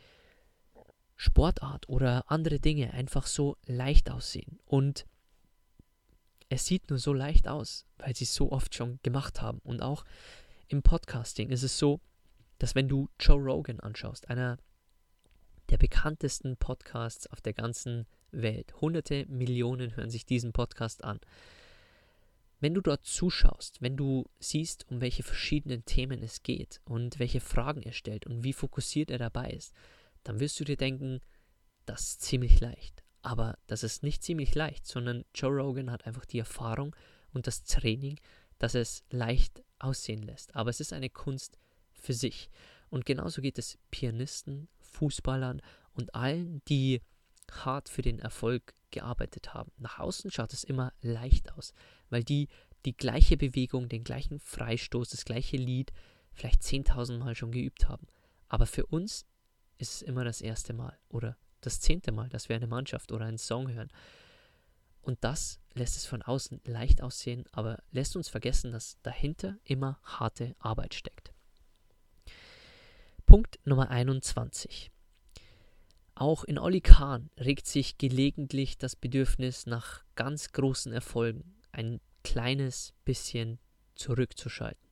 Sportart 1.21 1.87
oder 1.91 2.25
andere 2.31 2.61
Dinge 2.61 2.95
einfach 2.95 3.27
so 3.27 3.59
leicht 3.67 4.11
aussehen. 4.11 4.59
Und 4.65 5.05
es 6.49 6.65
sieht 6.65 6.89
nur 6.89 6.99
so 6.99 7.13
leicht 7.13 7.47
aus, 7.47 7.85
weil 7.99 8.17
sie 8.17 8.25
es 8.25 8.35
so 8.35 8.51
oft 8.51 8.75
schon 8.75 8.99
gemacht 9.03 9.43
haben. 9.43 9.59
Und 9.59 9.83
auch 9.83 10.07
im 10.69 10.83
Podcasting 10.83 11.51
ist 11.51 11.63
es 11.63 11.77
so, 11.77 12.01
dass 12.57 12.75
wenn 12.75 12.89
du 12.89 13.11
Joe 13.21 13.39
Rogan 13.39 13.81
anschaust, 13.81 14.31
einer 14.31 14.57
der 15.69 15.77
bekanntesten 15.77 16.57
Podcasts 16.57 17.27
auf 17.27 17.43
der 17.43 17.53
ganzen 17.53 18.07
Welt, 18.31 18.81
hunderte 18.81 19.27
Millionen 19.27 19.97
hören 19.97 20.09
sich 20.09 20.25
diesen 20.25 20.55
Podcast 20.55 21.05
an. 21.05 21.21
Wenn 22.61 22.73
du 22.73 22.81
dort 22.81 23.05
zuschaust, 23.05 23.83
wenn 23.83 23.99
du 23.99 24.25
siehst, 24.39 24.89
um 24.89 25.03
welche 25.03 25.23
verschiedenen 25.23 25.85
Themen 25.85 26.23
es 26.23 26.43
geht 26.43 26.81
und 26.87 27.19
welche 27.19 27.41
Fragen 27.41 27.83
er 27.83 27.93
stellt 27.93 28.27
und 28.27 28.43
wie 28.43 28.55
fokussiert 28.55 29.11
er 29.11 29.19
dabei 29.19 29.51
ist, 29.51 29.75
dann 30.25 30.41
wirst 30.41 30.59
du 30.61 30.65
dir 30.65 30.77
denken, 30.77 31.21
das 31.87 32.03
ist 32.03 32.23
ziemlich 32.23 32.61
leicht. 32.61 33.03
Aber 33.23 33.59
das 33.67 33.83
ist 33.83 34.03
nicht 34.03 34.23
ziemlich 34.23 34.55
leicht, 34.55 34.87
sondern 34.87 35.25
Joe 35.35 35.51
Rogan 35.51 35.91
hat 35.91 36.07
einfach 36.07 36.25
die 36.25 36.39
Erfahrung 36.39 36.97
und 37.33 37.47
das 37.47 37.65
Training, 37.65 38.19
das 38.59 38.75
es 38.75 39.05
leicht 39.11 39.63
aussehen 39.79 40.23
lässt. 40.23 40.55
Aber 40.57 40.71
es 40.71 40.81
ist 40.81 40.93
eine 40.93 41.11
Kunst 41.11 41.59
für 41.93 42.15
sich. 42.15 42.51
Und 42.89 43.07
genauso 43.07 43.43
geht 43.43 43.59
es 43.59 43.79
Pianisten, 43.91 44.69
Fußballern 44.81 45.61
und 45.93 46.15
allen, 46.15 46.63
die 46.69 47.03
hart 47.51 47.89
für 47.89 48.03
den 48.03 48.19
Erfolg 48.19 48.75
gearbeitet 48.91 49.55
haben. 49.55 49.71
Nach 49.79 49.99
außen 49.99 50.31
schaut 50.31 50.53
es 50.53 50.65
immer 50.65 50.93
leicht 51.01 51.53
aus, 51.53 51.73
weil 52.09 52.25
die 52.25 52.49
die 52.87 52.97
gleiche 52.97 53.37
Bewegung, 53.37 53.89
den 53.89 54.05
gleichen 54.05 54.39
Freistoß, 54.39 55.11
das 55.11 55.25
gleiche 55.25 55.57
Lied 55.57 55.93
vielleicht 56.33 56.63
10.000 56.63 57.19
Mal 57.19 57.35
schon 57.35 57.53
geübt 57.53 57.89
haben. 57.89 58.07
Aber 58.49 58.67
für 58.67 58.87
uns 58.87 59.27
ist 59.81 59.95
es 59.95 60.03
immer 60.03 60.25
das 60.25 60.41
erste 60.41 60.73
Mal 60.73 60.99
oder 61.09 61.37
das 61.61 61.81
zehnte 61.81 62.13
Mal, 62.13 62.29
dass 62.29 62.49
wir 62.49 62.57
eine 62.57 62.67
Mannschaft 62.67 63.13
oder 63.13 63.27
einen 63.27 63.39
Song 63.39 63.71
hören. 63.71 63.91
Und 65.03 65.25
das 65.25 65.61
lässt 65.73 65.97
es 65.97 66.07
von 66.07 66.23
außen 66.23 66.61
leicht 66.65 67.03
aussehen, 67.03 67.45
aber 67.53 67.83
lässt 67.91 68.17
uns 68.17 68.29
vergessen, 68.29 68.73
dass 68.73 68.99
dahinter 69.03 69.57
immer 69.65 69.99
harte 70.05 70.55
Arbeit 70.59 70.95
steckt. 70.95 71.33
Punkt 73.25 73.59
Nummer 73.65 73.91
21. 73.91 74.91
Auch 76.15 76.45
in 76.45 76.59
Olli 76.59 76.83
Kahn 76.83 77.31
regt 77.39 77.67
sich 77.67 77.97
gelegentlich 77.97 78.77
das 78.77 78.95
Bedürfnis 78.95 79.67
nach 79.67 80.05
ganz 80.17 80.53
großen 80.53 80.93
Erfolgen, 80.93 81.55
ein 81.73 82.01
kleines 82.25 82.93
bisschen 83.05 83.59
zurückzuschalten. 83.95 84.91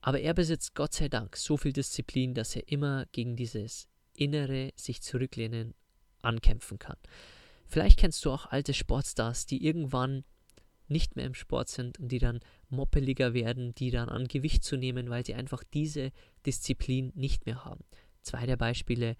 Aber 0.00 0.20
er 0.20 0.34
besitzt 0.34 0.74
Gott 0.74 0.92
sei 0.92 1.08
Dank 1.08 1.36
so 1.36 1.56
viel 1.56 1.72
Disziplin, 1.72 2.34
dass 2.34 2.54
er 2.54 2.68
immer 2.68 3.06
gegen 3.06 3.36
dieses 3.36 3.88
innere 4.16 4.72
sich 4.76 5.02
zurücklehnen 5.02 5.74
ankämpfen 6.22 6.78
kann. 6.78 6.96
Vielleicht 7.66 7.98
kennst 7.98 8.24
du 8.24 8.30
auch 8.30 8.46
alte 8.46 8.74
Sportstars, 8.74 9.46
die 9.46 9.64
irgendwann 9.64 10.24
nicht 10.88 11.16
mehr 11.16 11.26
im 11.26 11.34
Sport 11.34 11.68
sind 11.68 11.98
und 11.98 12.08
die 12.12 12.18
dann 12.18 12.40
moppeliger 12.68 13.34
werden, 13.34 13.74
die 13.74 13.90
dann 13.90 14.08
an 14.08 14.28
Gewicht 14.28 14.64
zu 14.64 14.76
nehmen, 14.76 15.08
weil 15.10 15.24
sie 15.24 15.34
einfach 15.34 15.64
diese 15.64 16.12
Disziplin 16.46 17.10
nicht 17.14 17.46
mehr 17.46 17.64
haben. 17.64 17.84
Zwei 18.22 18.46
der 18.46 18.56
Beispiele, 18.56 19.16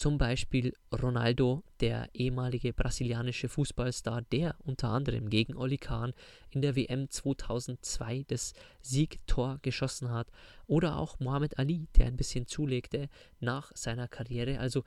zum 0.00 0.16
Beispiel 0.16 0.74
Ronaldo, 0.90 1.62
der 1.80 2.08
ehemalige 2.14 2.72
brasilianische 2.72 3.48
Fußballstar, 3.48 4.22
der 4.22 4.56
unter 4.64 4.88
anderem 4.88 5.28
gegen 5.28 5.56
Oli 5.56 5.76
Kahn 5.76 6.14
in 6.50 6.62
der 6.62 6.74
WM 6.74 7.10
2002 7.10 8.24
das 8.26 8.54
Siegtor 8.80 9.58
geschossen 9.62 10.10
hat, 10.10 10.28
oder 10.66 10.96
auch 10.96 11.20
Mohamed 11.20 11.58
Ali, 11.58 11.86
der 11.96 12.06
ein 12.06 12.16
bisschen 12.16 12.46
zulegte 12.46 13.08
nach 13.40 13.72
seiner 13.74 14.08
Karriere. 14.08 14.58
Also 14.58 14.84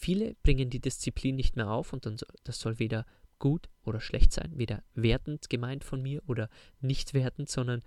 Viele 0.00 0.34
bringen 0.42 0.70
die 0.70 0.80
Disziplin 0.80 1.36
nicht 1.36 1.56
mehr 1.56 1.68
auf 1.68 1.92
und 1.92 2.08
das 2.44 2.58
soll 2.58 2.78
weder 2.78 3.04
gut 3.38 3.68
oder 3.84 4.00
schlecht 4.00 4.32
sein, 4.32 4.52
weder 4.56 4.82
wertend 4.94 5.50
gemeint 5.50 5.84
von 5.84 6.00
mir 6.00 6.22
oder 6.26 6.48
nicht 6.80 7.12
wertend, 7.12 7.50
sondern 7.50 7.82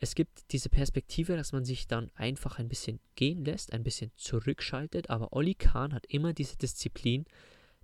es 0.00 0.14
gibt 0.14 0.50
diese 0.52 0.70
Perspektive, 0.70 1.36
dass 1.36 1.52
man 1.52 1.66
sich 1.66 1.86
dann 1.86 2.10
einfach 2.14 2.58
ein 2.58 2.68
bisschen 2.68 3.00
gehen 3.16 3.44
lässt, 3.44 3.74
ein 3.74 3.84
bisschen 3.84 4.10
zurückschaltet, 4.16 5.10
aber 5.10 5.34
Olli 5.34 5.54
Kahn 5.54 5.92
hat 5.92 6.06
immer 6.06 6.32
diese 6.32 6.56
Disziplin, 6.56 7.26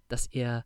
dass 0.08 0.26
er 0.26 0.64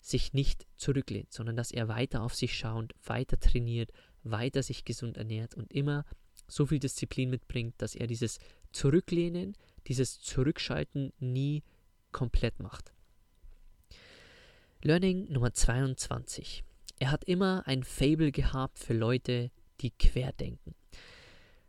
sich 0.00 0.32
nicht 0.32 0.66
zurücklehnt, 0.76 1.32
sondern 1.32 1.56
dass 1.56 1.72
er 1.72 1.88
weiter 1.88 2.22
auf 2.22 2.34
sich 2.34 2.56
schaut, 2.56 2.94
weiter 3.04 3.40
trainiert, 3.40 3.90
weiter 4.22 4.62
sich 4.62 4.84
gesund 4.84 5.16
ernährt 5.16 5.54
und 5.54 5.72
immer 5.72 6.04
so 6.46 6.66
viel 6.66 6.78
Disziplin 6.78 7.28
mitbringt, 7.28 7.74
dass 7.78 7.96
er 7.96 8.06
dieses 8.06 8.38
Zurücklehnen, 8.70 9.56
dieses 9.88 10.20
Zurückschalten 10.20 11.12
nie 11.18 11.64
komplett 12.12 12.60
macht. 12.60 12.92
Learning 14.82 15.30
Nummer 15.32 15.52
22. 15.52 16.62
Er 17.00 17.10
hat 17.10 17.24
immer 17.24 17.66
ein 17.66 17.82
Fable 17.82 18.30
gehabt 18.30 18.78
für 18.78 18.94
Leute, 18.94 19.50
die 19.80 19.90
querdenken. 19.90 20.74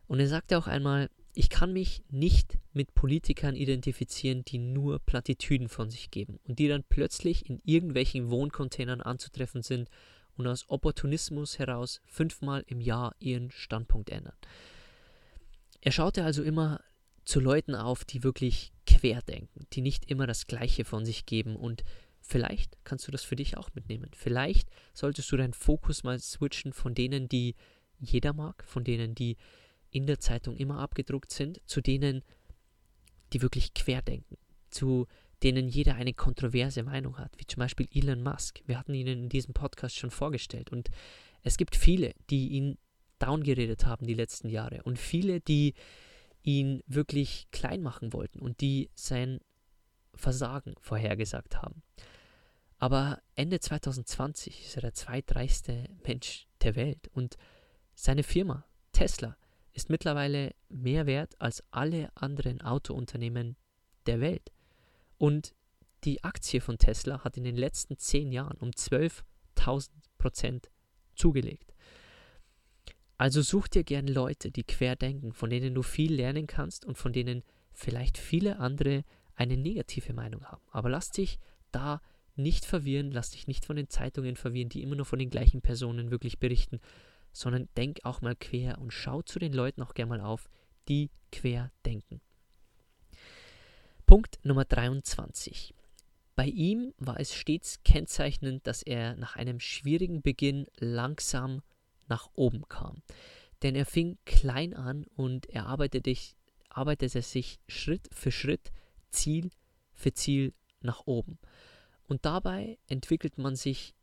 Und 0.06 0.20
er 0.20 0.28
sagte 0.28 0.58
auch 0.58 0.66
einmal, 0.66 1.08
ich 1.34 1.48
kann 1.48 1.72
mich 1.72 2.02
nicht 2.10 2.58
mit 2.72 2.94
Politikern 2.94 3.54
identifizieren, 3.54 4.44
die 4.44 4.58
nur 4.58 4.98
Plattitüden 4.98 5.68
von 5.68 5.88
sich 5.90 6.10
geben 6.10 6.40
und 6.44 6.58
die 6.58 6.68
dann 6.68 6.82
plötzlich 6.82 7.48
in 7.48 7.60
irgendwelchen 7.64 8.30
Wohncontainern 8.30 9.00
anzutreffen 9.00 9.62
sind 9.62 9.88
und 10.36 10.46
aus 10.46 10.68
Opportunismus 10.68 11.58
heraus 11.58 12.00
fünfmal 12.06 12.64
im 12.66 12.80
Jahr 12.80 13.14
ihren 13.20 13.50
Standpunkt 13.50 14.10
ändern. 14.10 14.36
Er 15.80 15.92
schaute 15.92 16.24
also 16.24 16.42
immer 16.42 16.80
zu 17.24 17.40
Leuten 17.40 17.74
auf, 17.74 18.04
die 18.04 18.24
wirklich 18.24 18.72
querdenken, 18.86 19.66
die 19.72 19.82
nicht 19.82 20.10
immer 20.10 20.26
das 20.26 20.46
Gleiche 20.46 20.84
von 20.84 21.04
sich 21.04 21.26
geben 21.26 21.56
und 21.56 21.84
vielleicht 22.20 22.76
kannst 22.84 23.06
du 23.06 23.12
das 23.12 23.22
für 23.22 23.36
dich 23.36 23.56
auch 23.56 23.70
mitnehmen. 23.74 24.10
Vielleicht 24.14 24.68
solltest 24.94 25.30
du 25.30 25.36
deinen 25.36 25.54
Fokus 25.54 26.02
mal 26.02 26.18
switchen 26.18 26.72
von 26.72 26.94
denen, 26.94 27.28
die 27.28 27.54
jeder 28.00 28.32
mag, 28.32 28.64
von 28.64 28.84
denen, 28.84 29.14
die 29.14 29.36
in 29.90 30.06
der 30.06 30.20
Zeitung 30.20 30.56
immer 30.56 30.78
abgedruckt 30.78 31.32
sind, 31.32 31.60
zu 31.66 31.80
denen, 31.80 32.22
die 33.32 33.42
wirklich 33.42 33.74
querdenken, 33.74 34.36
zu 34.70 35.06
denen 35.42 35.68
jeder 35.68 35.94
eine 35.94 36.12
kontroverse 36.12 36.82
Meinung 36.82 37.18
hat, 37.18 37.32
wie 37.38 37.46
zum 37.46 37.60
Beispiel 37.60 37.88
Elon 37.92 38.22
Musk. 38.22 38.60
Wir 38.66 38.78
hatten 38.78 38.94
ihn 38.94 39.06
in 39.06 39.28
diesem 39.28 39.54
Podcast 39.54 39.96
schon 39.96 40.10
vorgestellt 40.10 40.70
und 40.70 40.90
es 41.42 41.56
gibt 41.56 41.76
viele, 41.76 42.14
die 42.28 42.48
ihn 42.48 42.78
downgeredet 43.18 43.86
haben 43.86 44.06
die 44.06 44.14
letzten 44.14 44.48
Jahre 44.48 44.82
und 44.82 44.98
viele, 44.98 45.40
die 45.40 45.74
ihn 46.42 46.82
wirklich 46.86 47.48
klein 47.50 47.82
machen 47.82 48.12
wollten 48.12 48.40
und 48.40 48.60
die 48.60 48.90
sein 48.94 49.40
Versagen 50.14 50.74
vorhergesagt 50.80 51.62
haben. 51.62 51.82
Aber 52.78 53.20
Ende 53.34 53.60
2020 53.60 54.66
ist 54.66 54.76
er 54.76 54.82
der 54.82 54.94
zweitreichste 54.94 55.84
Mensch 56.06 56.46
der 56.62 56.76
Welt 56.76 57.08
und 57.12 57.36
seine 58.00 58.22
Firma 58.22 58.64
Tesla 58.92 59.36
ist 59.72 59.90
mittlerweile 59.90 60.54
mehr 60.68 61.06
wert 61.06 61.40
als 61.40 61.62
alle 61.70 62.10
anderen 62.16 62.62
Autounternehmen 62.62 63.56
der 64.06 64.20
Welt. 64.20 64.50
Und 65.18 65.54
die 66.04 66.24
Aktie 66.24 66.62
von 66.62 66.78
Tesla 66.78 67.24
hat 67.24 67.36
in 67.36 67.44
den 67.44 67.56
letzten 67.56 67.98
zehn 67.98 68.32
Jahren 68.32 68.56
um 68.58 68.70
12.000 68.70 69.90
Prozent 70.16 70.70
zugelegt. 71.14 71.74
Also 73.18 73.42
such 73.42 73.68
dir 73.68 73.84
gern 73.84 74.08
Leute, 74.08 74.50
die 74.50 74.64
quer 74.64 74.96
denken, 74.96 75.34
von 75.34 75.50
denen 75.50 75.74
du 75.74 75.82
viel 75.82 76.14
lernen 76.14 76.46
kannst 76.46 76.86
und 76.86 76.96
von 76.96 77.12
denen 77.12 77.42
vielleicht 77.72 78.16
viele 78.16 78.58
andere 78.58 79.04
eine 79.34 79.58
negative 79.58 80.14
Meinung 80.14 80.46
haben. 80.46 80.62
Aber 80.70 80.88
lass 80.88 81.10
dich 81.10 81.38
da 81.70 82.00
nicht 82.34 82.64
verwirren, 82.64 83.12
lass 83.12 83.32
dich 83.32 83.46
nicht 83.46 83.66
von 83.66 83.76
den 83.76 83.90
Zeitungen 83.90 84.36
verwirren, 84.36 84.70
die 84.70 84.82
immer 84.82 84.96
nur 84.96 85.04
von 85.04 85.18
den 85.18 85.28
gleichen 85.28 85.60
Personen 85.60 86.10
wirklich 86.10 86.38
berichten, 86.38 86.80
sondern 87.32 87.68
denk 87.76 88.00
auch 88.04 88.20
mal 88.20 88.36
quer 88.36 88.78
und 88.78 88.92
schau 88.92 89.22
zu 89.22 89.38
den 89.38 89.52
Leuten 89.52 89.82
auch 89.82 89.94
gern 89.94 90.08
mal 90.08 90.20
auf, 90.20 90.48
die 90.88 91.10
quer 91.32 91.70
denken. 91.84 92.20
Punkt 94.06 94.40
Nummer 94.44 94.64
23. 94.64 95.74
Bei 96.34 96.46
ihm 96.46 96.94
war 96.98 97.20
es 97.20 97.34
stets 97.34 97.82
kennzeichnend, 97.84 98.66
dass 98.66 98.82
er 98.82 99.14
nach 99.14 99.36
einem 99.36 99.60
schwierigen 99.60 100.22
Beginn 100.22 100.66
langsam 100.78 101.62
nach 102.08 102.30
oben 102.34 102.66
kam. 102.68 103.02
Denn 103.62 103.74
er 103.74 103.86
fing 103.86 104.18
klein 104.24 104.74
an 104.74 105.04
und 105.16 105.46
er 105.50 105.66
arbeitete, 105.66 106.16
arbeitete 106.70 107.22
sich 107.22 107.60
Schritt 107.68 108.08
für 108.12 108.32
Schritt, 108.32 108.72
Ziel 109.10 109.50
für 109.92 110.12
Ziel 110.14 110.54
nach 110.80 111.06
oben. 111.06 111.38
Und 112.08 112.24
dabei 112.24 112.78
entwickelt 112.88 113.38
man 113.38 113.54
sich 113.54 113.94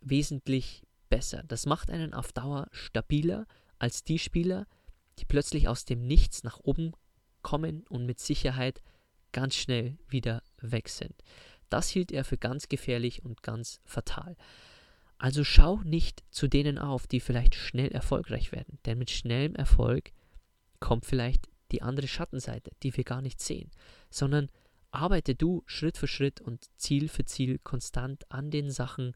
wesentlich 0.00 0.82
besser. 1.12 1.44
Das 1.46 1.66
macht 1.66 1.90
einen 1.90 2.14
auf 2.14 2.32
Dauer 2.32 2.68
stabiler 2.72 3.46
als 3.78 4.02
die 4.02 4.18
Spieler, 4.18 4.66
die 5.18 5.26
plötzlich 5.26 5.68
aus 5.68 5.84
dem 5.84 6.06
Nichts 6.06 6.42
nach 6.42 6.58
oben 6.58 6.92
kommen 7.42 7.84
und 7.90 8.06
mit 8.06 8.18
Sicherheit 8.18 8.82
ganz 9.30 9.54
schnell 9.54 9.98
wieder 10.08 10.42
weg 10.62 10.88
sind. 10.88 11.12
Das 11.68 11.90
hielt 11.90 12.12
er 12.12 12.24
für 12.24 12.38
ganz 12.38 12.70
gefährlich 12.70 13.26
und 13.26 13.42
ganz 13.42 13.82
fatal. 13.84 14.36
Also 15.18 15.44
schau 15.44 15.82
nicht 15.84 16.24
zu 16.30 16.48
denen 16.48 16.78
auf, 16.78 17.06
die 17.06 17.20
vielleicht 17.20 17.56
schnell 17.56 17.92
erfolgreich 17.92 18.50
werden, 18.50 18.78
denn 18.86 18.96
mit 18.96 19.10
schnellem 19.10 19.54
Erfolg 19.54 20.12
kommt 20.80 21.04
vielleicht 21.04 21.46
die 21.72 21.82
andere 21.82 22.08
Schattenseite, 22.08 22.70
die 22.82 22.96
wir 22.96 23.04
gar 23.04 23.20
nicht 23.20 23.38
sehen, 23.42 23.70
sondern 24.08 24.48
arbeite 24.90 25.34
du 25.34 25.62
Schritt 25.66 25.98
für 25.98 26.08
Schritt 26.08 26.40
und 26.40 26.70
Ziel 26.78 27.10
für 27.10 27.26
Ziel 27.26 27.58
konstant 27.58 28.30
an 28.32 28.50
den 28.50 28.70
Sachen, 28.70 29.12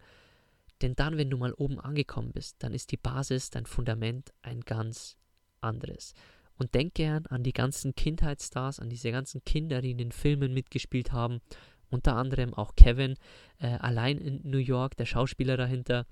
denn 0.82 0.94
dann, 0.94 1.16
wenn 1.16 1.30
du 1.30 1.36
mal 1.36 1.52
oben 1.54 1.80
angekommen 1.80 2.32
bist, 2.32 2.56
dann 2.60 2.74
ist 2.74 2.92
die 2.92 2.96
Basis, 2.96 3.50
dein 3.50 3.66
Fundament 3.66 4.32
ein 4.42 4.60
ganz 4.60 5.16
anderes. 5.60 6.14
Und 6.58 6.74
denk 6.74 6.94
gern 6.94 7.26
an 7.26 7.42
die 7.42 7.52
ganzen 7.52 7.94
Kindheitsstars, 7.94 8.80
an 8.80 8.88
diese 8.88 9.10
ganzen 9.10 9.44
Kinder, 9.44 9.82
die 9.82 9.90
in 9.90 9.98
den 9.98 10.12
Filmen 10.12 10.54
mitgespielt 10.54 11.12
haben 11.12 11.40
unter 11.88 12.16
anderem 12.16 12.54
auch 12.54 12.74
Kevin, 12.76 13.14
äh, 13.58 13.68
allein 13.68 14.18
in 14.18 14.40
New 14.44 14.58
York, 14.58 14.96
der 14.96 15.06
Schauspieler 15.06 15.56
dahinter. 15.56 16.06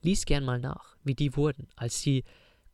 Lies 0.00 0.24
gern 0.24 0.44
mal 0.44 0.60
nach, 0.60 0.96
wie 1.04 1.14
die 1.14 1.36
wurden, 1.36 1.68
als 1.76 2.00
sie 2.00 2.24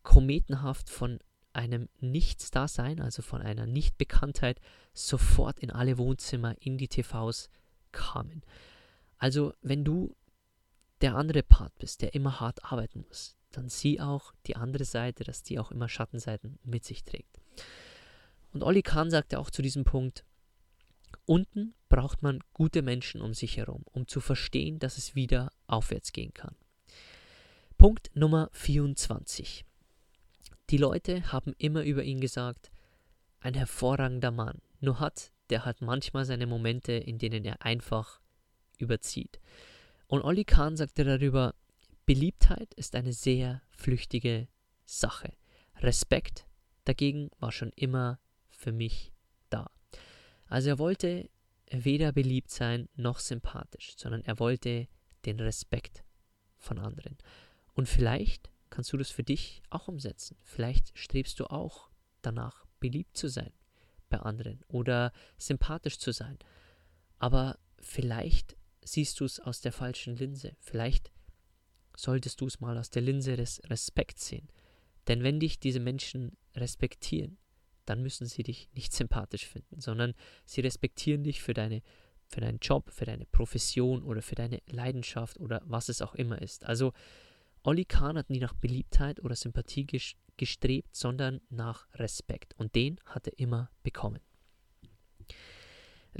kometenhaft 0.02 0.88
von 0.88 1.18
einem 1.52 1.88
Nichtsdasein, 2.00 3.00
also 3.00 3.22
von 3.22 3.42
einer 3.42 3.66
Nichtbekanntheit, 3.66 4.60
sofort 4.92 5.58
in 5.58 5.70
alle 5.70 5.98
Wohnzimmer, 5.98 6.54
in 6.60 6.78
die 6.78 6.88
TVs 6.88 7.50
kamen. 7.92 8.42
Also, 9.18 9.52
wenn 9.60 9.84
du 9.84 10.14
der 11.00 11.14
andere 11.14 11.42
Part 11.42 11.76
bist, 11.78 12.02
der 12.02 12.14
immer 12.14 12.40
hart 12.40 12.64
arbeiten 12.64 13.04
muss, 13.06 13.36
dann 13.50 13.68
sieh 13.68 14.00
auch 14.00 14.32
die 14.46 14.56
andere 14.56 14.84
Seite, 14.84 15.24
dass 15.24 15.42
die 15.42 15.58
auch 15.58 15.70
immer 15.70 15.88
Schattenseiten 15.88 16.58
mit 16.64 16.84
sich 16.84 17.04
trägt. 17.04 17.40
Und 18.52 18.62
Olli 18.62 18.82
Kahn 18.82 19.10
sagte 19.10 19.38
auch 19.38 19.50
zu 19.50 19.62
diesem 19.62 19.84
Punkt, 19.84 20.24
unten 21.26 21.74
braucht 21.88 22.22
man 22.22 22.40
gute 22.52 22.82
Menschen 22.82 23.20
um 23.20 23.34
sich 23.34 23.56
herum, 23.56 23.84
um 23.92 24.06
zu 24.06 24.20
verstehen, 24.20 24.78
dass 24.78 24.98
es 24.98 25.14
wieder 25.14 25.52
aufwärts 25.66 26.12
gehen 26.12 26.34
kann. 26.34 26.56
Punkt 27.76 28.10
Nummer 28.14 28.50
24. 28.52 29.64
Die 30.70 30.76
Leute 30.78 31.32
haben 31.32 31.54
immer 31.58 31.82
über 31.84 32.02
ihn 32.02 32.20
gesagt, 32.20 32.70
ein 33.40 33.54
hervorragender 33.54 34.30
Mann, 34.30 34.60
nur 34.80 35.00
hat 35.00 35.32
der 35.50 35.64
hat 35.64 35.80
manchmal 35.80 36.24
seine 36.24 36.46
Momente, 36.46 36.92
in 36.92 37.18
denen 37.18 37.44
er 37.44 37.62
einfach 37.62 38.20
überzieht. 38.78 39.40
Und 40.08 40.22
Olli 40.22 40.44
Kahn 40.44 40.76
sagte 40.76 41.04
darüber, 41.04 41.54
Beliebtheit 42.06 42.72
ist 42.74 42.94
eine 42.96 43.12
sehr 43.12 43.62
flüchtige 43.70 44.48
Sache. 44.86 45.34
Respekt 45.76 46.46
dagegen 46.84 47.30
war 47.38 47.52
schon 47.52 47.70
immer 47.76 48.18
für 48.48 48.72
mich 48.72 49.12
da. 49.50 49.70
Also 50.46 50.70
er 50.70 50.78
wollte 50.78 51.28
weder 51.70 52.12
beliebt 52.12 52.50
sein 52.50 52.88
noch 52.96 53.18
sympathisch, 53.18 53.92
sondern 53.96 54.22
er 54.22 54.38
wollte 54.38 54.88
den 55.26 55.38
Respekt 55.40 56.02
von 56.56 56.78
anderen. 56.78 57.18
Und 57.74 57.86
vielleicht 57.86 58.50
kannst 58.70 58.92
du 58.92 58.96
das 58.96 59.10
für 59.10 59.22
dich 59.22 59.62
auch 59.68 59.88
umsetzen. 59.88 60.38
Vielleicht 60.42 60.96
strebst 60.96 61.38
du 61.38 61.44
auch 61.46 61.90
danach, 62.22 62.64
beliebt 62.80 63.16
zu 63.16 63.28
sein 63.28 63.52
bei 64.08 64.18
anderen 64.18 64.62
oder 64.68 65.12
sympathisch 65.36 65.98
zu 65.98 66.12
sein. 66.12 66.38
Aber 67.18 67.58
vielleicht 67.78 68.56
siehst 68.92 69.20
du 69.20 69.24
es 69.24 69.40
aus 69.40 69.60
der 69.60 69.72
falschen 69.72 70.16
Linse. 70.16 70.56
Vielleicht 70.60 71.12
solltest 71.96 72.40
du 72.40 72.46
es 72.46 72.60
mal 72.60 72.78
aus 72.78 72.90
der 72.90 73.02
Linse 73.02 73.36
des 73.36 73.60
Respekts 73.64 74.28
sehen. 74.28 74.48
Denn 75.08 75.22
wenn 75.22 75.40
dich 75.40 75.58
diese 75.58 75.80
Menschen 75.80 76.36
respektieren, 76.54 77.38
dann 77.86 78.02
müssen 78.02 78.26
sie 78.26 78.42
dich 78.42 78.68
nicht 78.74 78.92
sympathisch 78.92 79.46
finden, 79.46 79.80
sondern 79.80 80.14
sie 80.44 80.60
respektieren 80.60 81.24
dich 81.24 81.40
für, 81.40 81.54
deine, 81.54 81.82
für 82.26 82.40
deinen 82.40 82.58
Job, 82.58 82.90
für 82.90 83.06
deine 83.06 83.24
Profession 83.26 84.02
oder 84.02 84.20
für 84.20 84.34
deine 84.34 84.60
Leidenschaft 84.66 85.40
oder 85.40 85.62
was 85.64 85.88
es 85.88 86.02
auch 86.02 86.14
immer 86.14 86.40
ist. 86.42 86.64
Also 86.64 86.92
Olli 87.62 87.84
Kahn 87.84 88.18
hat 88.18 88.30
nie 88.30 88.38
nach 88.38 88.54
Beliebtheit 88.54 89.20
oder 89.24 89.34
Sympathie 89.34 89.86
gestrebt, 90.36 90.94
sondern 90.94 91.40
nach 91.48 91.88
Respekt. 91.94 92.54
Und 92.58 92.74
den 92.74 93.00
hat 93.06 93.26
er 93.26 93.38
immer 93.38 93.70
bekommen. 93.82 94.20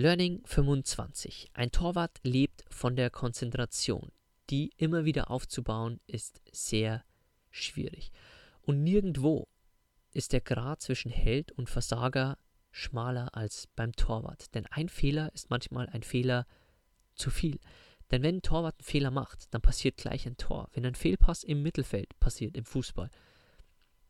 Learning 0.00 0.42
25. 0.44 1.50
Ein 1.54 1.72
Torwart 1.72 2.20
lebt 2.22 2.64
von 2.70 2.94
der 2.94 3.10
Konzentration. 3.10 4.12
Die 4.48 4.70
immer 4.76 5.04
wieder 5.04 5.28
aufzubauen 5.28 5.98
ist 6.06 6.40
sehr 6.52 7.02
schwierig. 7.50 8.12
Und 8.62 8.84
nirgendwo 8.84 9.48
ist 10.12 10.32
der 10.32 10.40
Grad 10.40 10.82
zwischen 10.82 11.10
Held 11.10 11.50
und 11.50 11.68
Versager 11.68 12.38
schmaler 12.70 13.34
als 13.34 13.66
beim 13.74 13.90
Torwart. 13.90 14.54
Denn 14.54 14.66
ein 14.66 14.88
Fehler 14.88 15.34
ist 15.34 15.50
manchmal 15.50 15.88
ein 15.88 16.04
Fehler 16.04 16.46
zu 17.16 17.30
viel. 17.30 17.58
Denn 18.12 18.22
wenn 18.22 18.36
ein 18.36 18.42
Torwart 18.42 18.76
einen 18.78 18.86
Fehler 18.86 19.10
macht, 19.10 19.52
dann 19.52 19.62
passiert 19.62 19.96
gleich 19.96 20.28
ein 20.28 20.36
Tor. 20.36 20.68
Wenn 20.74 20.86
ein 20.86 20.94
Fehlpass 20.94 21.42
im 21.42 21.60
Mittelfeld 21.64 22.16
passiert, 22.20 22.56
im 22.56 22.66
Fußball, 22.66 23.10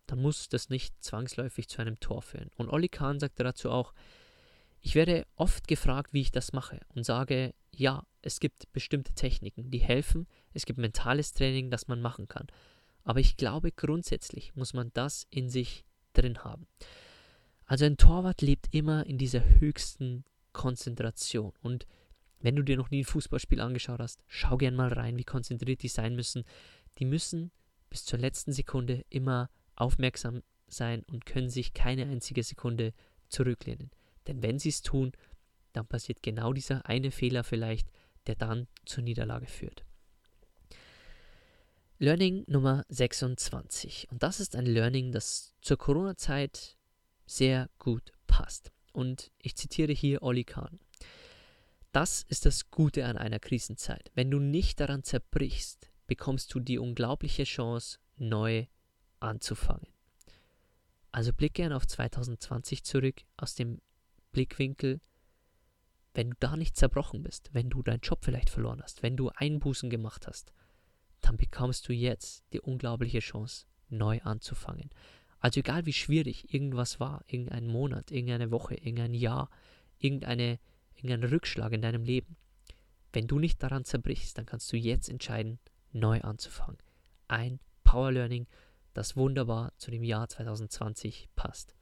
dann 0.07 0.21
muss 0.21 0.51
das 0.51 0.69
nicht 0.69 1.03
zwangsläufig 1.03 1.67
zu 1.67 1.81
einem 1.81 1.99
Tor 1.99 2.21
führen. 2.21 2.51
Und 2.59 2.69
Olli 2.69 2.91
Kahn 2.91 3.21
sagte 3.21 3.43
dazu 3.43 3.71
auch, 3.71 3.95
ich 4.81 4.95
werde 4.95 5.27
oft 5.37 5.69
gefragt, 5.69 6.13
wie 6.13 6.21
ich 6.21 6.31
das 6.31 6.53
mache 6.53 6.81
und 6.95 7.05
sage, 7.05 7.55
ja, 7.75 8.07
es 8.23 8.41
gibt 8.41 8.73
bestimmte 8.73 9.13
Techniken, 9.15 9.71
die 9.71 9.79
helfen, 9.79 10.27
es 10.53 10.67
gibt 10.67 10.79
mentales 10.79 11.33
Training, 11.33 11.71
das 11.71 11.89
man 11.89 12.01
machen 12.01 12.29
kann. 12.29 12.47
Aber 13.05 13.21
ich 13.21 13.37
glaube, 13.37 13.73
grundsätzlich 13.73 14.55
muss 14.55 14.75
man 14.75 14.91
das 14.93 15.27
in 15.31 15.49
sich 15.49 15.85
drin 16.13 16.45
haben. 16.45 16.67
Also 17.65 17.85
ein 17.85 17.97
Torwart 17.97 18.43
lebt 18.43 18.69
immer 18.73 19.07
in 19.07 19.19
dieser 19.19 19.43
höchsten 19.61 20.25
Konzentration. 20.53 21.53
Und 21.61 21.87
wenn 22.41 22.57
du 22.57 22.63
dir 22.63 22.77
noch 22.77 22.91
nie 22.91 23.03
ein 23.03 23.05
Fußballspiel 23.05 23.61
angeschaut 23.61 24.01
hast, 24.01 24.23
schau 24.27 24.57
gern 24.57 24.75
mal 24.75 24.93
rein, 24.93 25.17
wie 25.17 25.25
konzentriert 25.25 25.83
die 25.83 25.89
sein 25.89 26.17
müssen. 26.17 26.45
Die 26.99 27.05
müssen 27.05 27.51
bis 27.91 28.05
zur 28.05 28.19
letzten 28.19 28.53
Sekunde 28.53 29.05
immer 29.09 29.51
aufmerksam 29.77 30.43
sein 30.67 31.03
und 31.05 31.27
können 31.27 31.49
sich 31.49 31.73
keine 31.73 32.05
einzige 32.05 32.43
Sekunde 32.43 32.93
zurücklehnen. 33.29 33.91
Denn 34.29 34.43
wenn 34.43 34.59
sie 34.59 34.69
es 34.69 34.83
tun, 34.83 35.13
dann 35.73 35.87
passiert 35.87 36.23
genau 36.23 36.53
dieser 36.53 36.87
eine 36.87 37.11
Fehler 37.11 37.43
vielleicht, 37.43 37.89
der 38.27 38.37
dann 38.37 38.69
zur 38.85 39.03
Niederlage 39.03 39.47
führt. 39.47 39.85
Learning 41.99 42.45
Nummer 42.47 42.85
26. 42.91 44.09
Und 44.13 44.23
das 44.23 44.39
ist 44.39 44.55
ein 44.55 44.67
Learning, 44.67 45.11
das 45.11 45.55
zur 45.63 45.79
Corona-Zeit 45.79 46.77
sehr 47.27 47.69
gut 47.79 48.13
passt. 48.29 48.71
Und 48.93 49.33
ich 49.39 49.57
zitiere 49.57 49.93
hier 49.93 50.23
Olli 50.23 50.45
Kahn. 50.45 50.79
Das 51.91 52.23
ist 52.29 52.47
das 52.47 52.71
Gute 52.71 53.07
an 53.07 53.17
einer 53.17 53.41
Krisenzeit. 53.41 54.13
Wenn 54.15 54.31
du 54.31 54.39
nicht 54.39 54.79
daran 54.79 55.03
zerbrichst, 55.03 55.91
bekommst 56.07 56.55
du 56.55 56.61
die 56.61 56.79
unglaubliche 56.79 57.45
Chance, 57.45 57.99
neu 58.17 58.67
anzufangen. 59.21 59.89
Also 61.11 61.33
blick 61.33 61.55
gern 61.55 61.73
auf 61.73 61.87
2020 61.87 62.85
zurück 62.85 63.23
aus 63.37 63.55
dem 63.55 63.81
Blickwinkel, 64.33 65.01
wenn 66.15 66.31
du 66.31 66.37
da 66.41 66.57
nicht 66.57 66.77
zerbrochen 66.77 67.23
bist, 67.23 67.51
wenn 67.53 67.71
du 67.71 67.83
deinen 67.83 68.01
Job 68.01 68.25
vielleicht 68.25 68.51
verloren 68.51 68.83
hast, 68.83 69.03
wenn 69.03 69.17
du 69.17 69.31
Einbußen 69.31 69.91
gemacht 69.91 70.27
hast, 70.27 70.53
dann 71.21 71.37
bekommst 71.37 71.89
du 71.89 71.93
jetzt 71.93 72.45
die 72.53 72.61
unglaubliche 72.61 73.21
Chance, 73.21 73.67
neu 73.89 74.21
anzufangen. 74.23 74.91
Also 75.41 75.61
egal 75.61 75.87
wie 75.87 75.93
schwierig 75.93 76.53
irgendwas 76.53 76.99
war, 77.01 77.25
irgendein 77.27 77.67
Monat, 77.67 78.11
irgendeine 78.11 78.51
Woche, 78.51 78.75
irgendein 78.75 79.15
Jahr, 79.15 79.51
irgendeine, 79.99 80.59
irgendein 80.95 81.31
Rückschlag 81.31 81.73
in 81.73 81.83
deinem 81.83 82.05
Leben, 82.05 82.37
wenn 83.13 83.27
du 83.27 83.39
nicht 83.39 83.63
daran 83.63 83.85
zerbrichst, 83.85 84.37
dann 84.37 84.47
kannst 84.47 84.73
du 84.73 84.77
jetzt 84.77 85.09
entscheiden, 85.09 85.59
neu 85.93 86.21
anzufangen. 86.21 86.79
Ein 87.29 87.61
Power 87.85 88.13
Learning, 88.13 88.47
das 88.93 89.17
wunderbar 89.17 89.73
zu 89.77 89.91
dem 89.91 90.03
Jahr 90.03 90.29
2020 90.29 91.29
passt. 91.35 91.75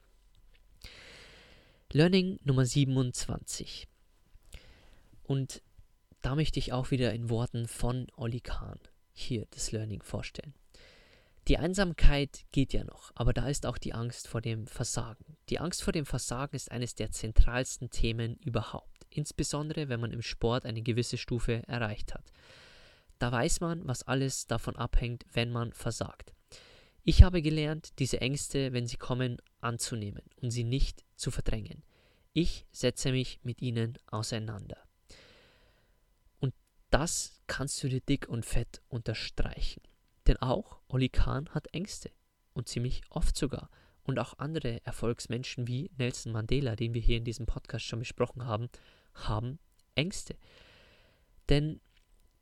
Learning 1.93 2.37
Nummer 2.43 2.65
27. 2.65 3.87
Und 5.23 5.61
da 6.21 6.35
möchte 6.35 6.59
ich 6.59 6.73
auch 6.73 6.91
wieder 6.91 7.13
in 7.13 7.29
Worten 7.29 7.65
von 7.65 8.07
Olli 8.17 8.41
Kahn 8.41 8.77
hier 9.13 9.47
das 9.51 9.71
Learning 9.71 10.01
vorstellen. 10.01 10.53
Die 11.47 11.57
Einsamkeit 11.57 12.43
geht 12.51 12.73
ja 12.73 12.83
noch, 12.83 13.13
aber 13.15 13.31
da 13.31 13.47
ist 13.47 13.65
auch 13.65 13.77
die 13.77 13.93
Angst 13.93 14.27
vor 14.27 14.41
dem 14.41 14.67
Versagen. 14.67 15.37
Die 15.47 15.59
Angst 15.59 15.81
vor 15.81 15.93
dem 15.93 16.05
Versagen 16.05 16.57
ist 16.57 16.73
eines 16.73 16.93
der 16.93 17.11
zentralsten 17.11 17.89
Themen 17.89 18.35
überhaupt, 18.43 19.07
insbesondere 19.09 19.87
wenn 19.87 20.01
man 20.01 20.11
im 20.11 20.21
Sport 20.21 20.65
eine 20.65 20.81
gewisse 20.81 21.17
Stufe 21.17 21.65
erreicht 21.69 22.13
hat. 22.13 22.33
Da 23.17 23.31
weiß 23.31 23.61
man, 23.61 23.87
was 23.87 24.03
alles 24.03 24.45
davon 24.45 24.75
abhängt, 24.75 25.25
wenn 25.31 25.51
man 25.51 25.71
versagt. 25.71 26.33
Ich 27.09 27.23
habe 27.23 27.41
gelernt, 27.41 27.99
diese 27.99 28.19
Ängste, 28.19 28.73
wenn 28.73 28.85
sie 28.85 28.97
kommen, 28.97 29.37
anzunehmen 29.61 30.23
und 30.41 30.51
sie 30.51 30.65
nicht 30.65 31.05
zu 31.15 31.31
verdrängen. 31.31 31.81
Ich 32.33 32.65
setze 32.73 33.13
mich 33.13 33.39
mit 33.43 33.61
ihnen 33.61 33.97
auseinander. 34.07 34.75
Und 36.41 36.53
das 36.89 37.39
kannst 37.47 37.81
du 37.81 37.87
dir 37.87 38.01
dick 38.01 38.27
und 38.27 38.45
fett 38.45 38.81
unterstreichen. 38.89 39.81
Denn 40.27 40.35
auch 40.41 40.81
Oli 40.89 41.07
Kahn 41.07 41.47
hat 41.51 41.73
Ängste. 41.73 42.11
Und 42.51 42.67
ziemlich 42.67 43.03
oft 43.09 43.37
sogar. 43.37 43.69
Und 44.03 44.19
auch 44.19 44.37
andere 44.37 44.85
Erfolgsmenschen 44.85 45.65
wie 45.65 45.89
Nelson 45.97 46.33
Mandela, 46.33 46.75
den 46.75 46.93
wir 46.93 47.01
hier 47.01 47.19
in 47.19 47.23
diesem 47.23 47.45
Podcast 47.45 47.85
schon 47.85 47.99
besprochen 47.99 48.43
haben, 48.43 48.67
haben 49.13 49.59
Ängste. 49.95 50.35
Denn 51.47 51.79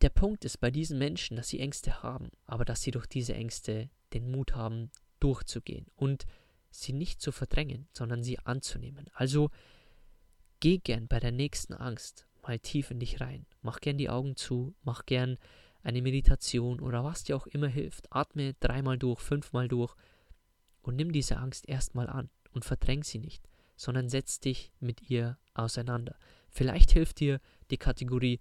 der 0.01 0.10
Punkt 0.10 0.45
ist 0.45 0.60
bei 0.60 0.71
diesen 0.71 0.97
Menschen, 0.97 1.38
dass 1.38 1.49
sie 1.49 1.60
Ängste 1.60 2.03
haben, 2.03 2.29
aber 2.45 2.65
dass 2.65 2.81
sie 2.81 2.91
durch 2.91 3.08
diese 3.08 3.34
Ängste 3.34 3.89
den 4.13 4.29
Mut 4.29 4.55
haben, 4.55 4.91
durchzugehen 5.19 5.88
und 5.95 6.25
sie 6.69 6.93
nicht 6.93 7.21
zu 7.21 7.31
verdrängen, 7.31 7.88
sondern 7.93 8.23
sie 8.23 8.39
anzunehmen. 8.39 9.10
Also 9.13 9.49
geh 10.60 10.77
gern 10.77 11.08
bei 11.08 11.19
der 11.19 11.31
nächsten 11.31 11.73
Angst 11.73 12.27
mal 12.43 12.60
tief 12.60 12.91
in 12.91 12.99
dich 12.99 13.21
rein. 13.21 13.45
Mach 13.62 13.79
gern 13.79 13.97
die 13.97 14.10
Augen 14.10 14.36
zu, 14.36 14.75
mach 14.84 15.05
gern 15.05 15.38
eine 15.84 16.01
Meditation 16.01 16.79
oder 16.79 17.03
was 17.03 17.23
dir 17.23 17.36
auch 17.36 17.47
immer 17.47 17.67
hilft. 17.67 18.12
Atme 18.12 18.55
dreimal 18.60 18.97
durch, 18.97 19.19
fünfmal 19.19 19.67
durch 19.67 19.95
und 20.81 20.95
nimm 20.95 21.12
diese 21.12 21.38
Angst 21.38 21.67
erstmal 21.67 22.10
an 22.10 22.29
und 22.51 22.65
verdräng 22.65 23.03
sie 23.03 23.19
nicht, 23.19 23.47
sondern 23.75 24.10
setz 24.10 24.39
dich 24.39 24.71
mit 24.79 25.10
ihr 25.10 25.38
auseinander. 25.53 26.17
Vielleicht 26.49 26.91
hilft 26.91 27.19
dir 27.19 27.39
die 27.71 27.77
Kategorie, 27.77 28.39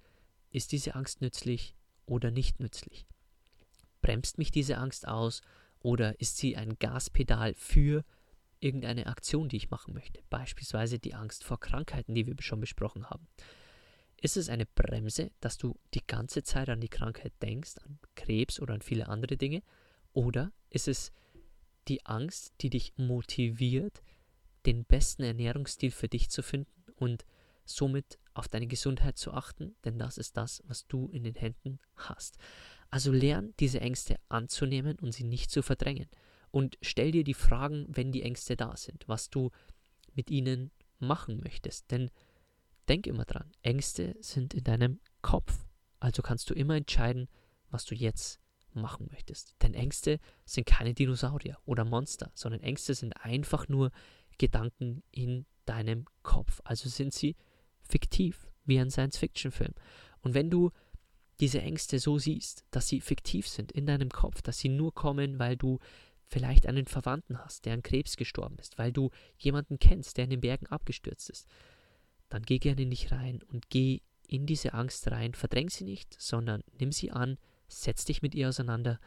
ist 0.55 0.73
diese 0.73 0.95
Angst 0.95 1.21
nützlich 1.21 1.75
oder 2.07 2.31
nicht 2.31 2.61
nützlich? 2.61 3.07
Bremst 4.01 4.39
mich 4.39 4.51
diese 4.51 4.79
Angst 4.79 5.09
aus 5.09 5.43
oder 5.81 6.21
ist 6.21 6.37
sie 6.37 6.57
ein 6.57 6.79
Gaspedal 6.79 7.55
für 7.55 8.05
irgendeine 8.61 9.07
Aktion, 9.07 9.49
die 9.49 9.57
ich 9.57 9.71
machen 9.71 9.95
möchte? 9.95 10.23
Beispielsweise 10.31 10.99
die 10.99 11.15
Angst 11.15 11.45
vor 11.45 11.59
Krankheiten, 11.59 12.15
die 12.15 12.27
wir 12.27 12.35
schon 12.39 12.61
besprochen 12.61 13.11
haben. 13.11 13.27
Ist 14.21 14.37
es 14.37 14.49
eine 14.49 14.65
Bremse, 14.65 15.33
dass 15.41 15.59
du 15.59 15.79
die 15.93 16.07
ganze 16.07 16.43
Zeit 16.43 16.69
an 16.69 16.81
die 16.81 16.89
Krankheit 16.89 17.33
denkst, 17.43 17.79
an 17.85 17.99
Krebs 18.15 18.61
oder 18.61 18.75
an 18.75 18.81
viele 18.81 19.09
andere 19.09 19.37
Dinge? 19.37 19.63
Oder 20.13 20.53
ist 20.71 20.89
es 20.89 21.13
die 21.89 22.07
Angst, 22.07 22.55
die 22.61 22.71
dich 22.71 22.95
motiviert, 22.97 24.03
den 24.65 24.85
besten 24.85 25.25
Ernährungsstil 25.25 25.91
für 25.91 26.09
dich 26.09 26.31
zu 26.31 26.43
finden 26.43 26.93
und 26.97 27.27
somit 27.67 28.19
auf 28.35 28.49
deine 28.49 28.67
Gesundheit 28.67 29.17
zu 29.17 29.33
achten, 29.33 29.77
denn 29.85 29.99
das 29.99 30.19
ist 30.19 30.37
das, 30.37 30.63
was 30.67 30.87
du 30.87 31.09
in 31.09 31.25
den 31.25 31.35
Händen 31.35 31.79
hast. 31.97 32.37
Also 32.91 33.13
lern 33.13 33.55
diese 33.61 33.81
Ängste 33.81 34.17
anzunehmen 34.29 34.99
und 34.99 35.13
sie 35.13 35.25
nicht 35.25 35.51
zu 35.51 35.63
verdrängen. 35.63 36.09
Und 36.51 36.79
stell 36.83 37.11
dir 37.11 37.25
die 37.25 37.35
Fragen, 37.35 37.87
wenn 37.89 38.13
die 38.13 38.23
Ängste 38.23 38.57
da 38.57 38.77
sind, 38.77 39.09
was 39.09 39.31
du 39.31 39.51
mit 40.15 40.31
ihnen 40.31 40.71
machen 40.99 41.41
möchtest. 41.43 41.91
Denn 41.91 42.11
denk 42.89 43.07
immer 43.07 43.25
dran, 43.25 43.51
Ängste 43.63 44.17
sind 44.21 44.55
in 44.55 44.65
deinem 44.65 45.01
Kopf. 45.23 45.65
Also 45.99 46.23
kannst 46.23 46.51
du 46.51 46.55
immer 46.55 46.77
entscheiden, 46.77 47.29
was 47.71 47.85
du 47.85 47.95
jetzt 47.95 48.41
machen 48.73 49.09
möchtest. 49.11 49.55
Denn 49.63 49.75
Ängste 49.75 50.19
sind 50.45 50.67
keine 50.67 50.95
Dinosaurier 50.95 51.59
oder 51.65 51.85
Monster, 51.85 52.31
sondern 52.35 52.63
Ängste 52.63 52.95
sind 52.95 53.13
einfach 53.25 53.69
nur 53.69 53.91
Gedanken 54.39 55.03
in 55.11 55.47
deinem 55.65 56.07
Kopf. 56.23 56.61
Also 56.65 56.89
sind 56.89 57.15
sie 57.15 57.37
fiktiv, 57.89 58.49
wie 58.65 58.79
ein 58.79 58.91
Science-Fiction-Film. 58.91 59.75
Und 60.23 60.35
wenn 60.35 60.51
du 60.51 60.71
diese 61.41 61.61
Ängste 61.61 61.99
so 61.99 62.19
siehst, 62.19 62.65
dass 62.71 62.89
sie 62.89 63.01
fiktiv 63.01 63.49
sind 63.49 63.73
in 63.73 63.87
deinem 63.87 64.11
Kopf, 64.11 64.43
dass 64.43 64.59
sie 64.59 64.69
nur 64.69 64.95
kommen, 64.95 65.39
weil 65.39 65.57
du 65.57 65.79
vielleicht 66.27 66.67
einen 66.67 66.87
Verwandten 66.87 67.39
hast, 67.39 67.65
der 67.65 67.75
an 67.75 67.83
Krebs 67.83 68.17
gestorben 68.17 68.57
ist, 68.59 68.79
weil 68.79 68.93
du 68.93 69.11
jemanden 69.39 69.79
kennst, 69.79 70.17
der 70.17 70.25
in 70.25 70.31
den 70.31 70.41
Bergen 70.41 70.67
abgestürzt 70.67 71.31
ist, 71.31 71.49
dann 72.29 72.43
geh 72.43 72.59
gerne 72.59 72.83
in 72.83 72.91
dich 72.91 73.13
rein 73.13 73.43
und 73.43 73.69
geh 73.69 74.01
in 74.27 74.47
diese 74.47 74.75
Angst 74.75 75.11
rein, 75.11 75.35
verdräng 75.35 75.69
sie 75.69 75.85
nicht, 75.85 76.17
sondern 76.19 76.63
nimm 76.79 76.93
sie 76.93 77.11
an, 77.11 77.39
setz 77.69 78.05
dich 78.05 78.23
mit 78.23 78.35
ihr 78.35 78.49
auseinander 78.49 78.99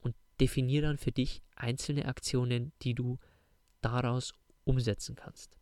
und 0.00 0.14
definiere 0.40 0.86
dann 0.86 0.98
für 0.98 1.12
dich 1.12 1.42
einzelne 1.56 2.06
Aktionen, 2.06 2.72
die 2.82 2.94
du 2.94 3.18
daraus 3.80 4.34
umsetzen 4.64 5.14
kannst. 5.14 5.58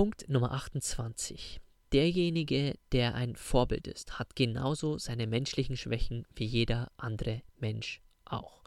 Punkt 0.00 0.30
Nummer 0.30 0.52
28. 0.52 1.60
Derjenige, 1.92 2.78
der 2.90 3.14
ein 3.16 3.36
Vorbild 3.36 3.86
ist, 3.86 4.18
hat 4.18 4.34
genauso 4.34 4.96
seine 4.96 5.26
menschlichen 5.26 5.76
Schwächen 5.76 6.26
wie 6.34 6.46
jeder 6.46 6.90
andere 6.96 7.42
Mensch 7.58 8.00
auch. 8.24 8.64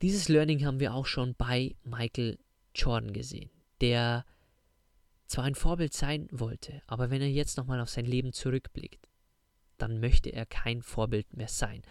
Dieses 0.00 0.30
Learning 0.30 0.64
haben 0.64 0.80
wir 0.80 0.94
auch 0.94 1.04
schon 1.04 1.34
bei 1.34 1.76
Michael 1.84 2.38
Jordan 2.74 3.12
gesehen, 3.12 3.50
der 3.82 4.24
zwar 5.26 5.44
ein 5.44 5.54
Vorbild 5.54 5.92
sein 5.92 6.26
wollte, 6.32 6.80
aber 6.86 7.10
wenn 7.10 7.20
er 7.20 7.28
jetzt 7.28 7.58
nochmal 7.58 7.78
auf 7.78 7.90
sein 7.90 8.06
Leben 8.06 8.32
zurückblickt, 8.32 9.10
dann 9.76 10.00
möchte 10.00 10.30
er 10.30 10.46
kein 10.46 10.80
Vorbild 10.80 11.36
mehr 11.36 11.48
sein. 11.48 11.82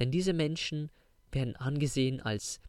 Denn 0.00 0.10
diese 0.10 0.32
Menschen 0.32 0.90
werden 1.30 1.54
angesehen 1.54 2.20
als 2.20 2.60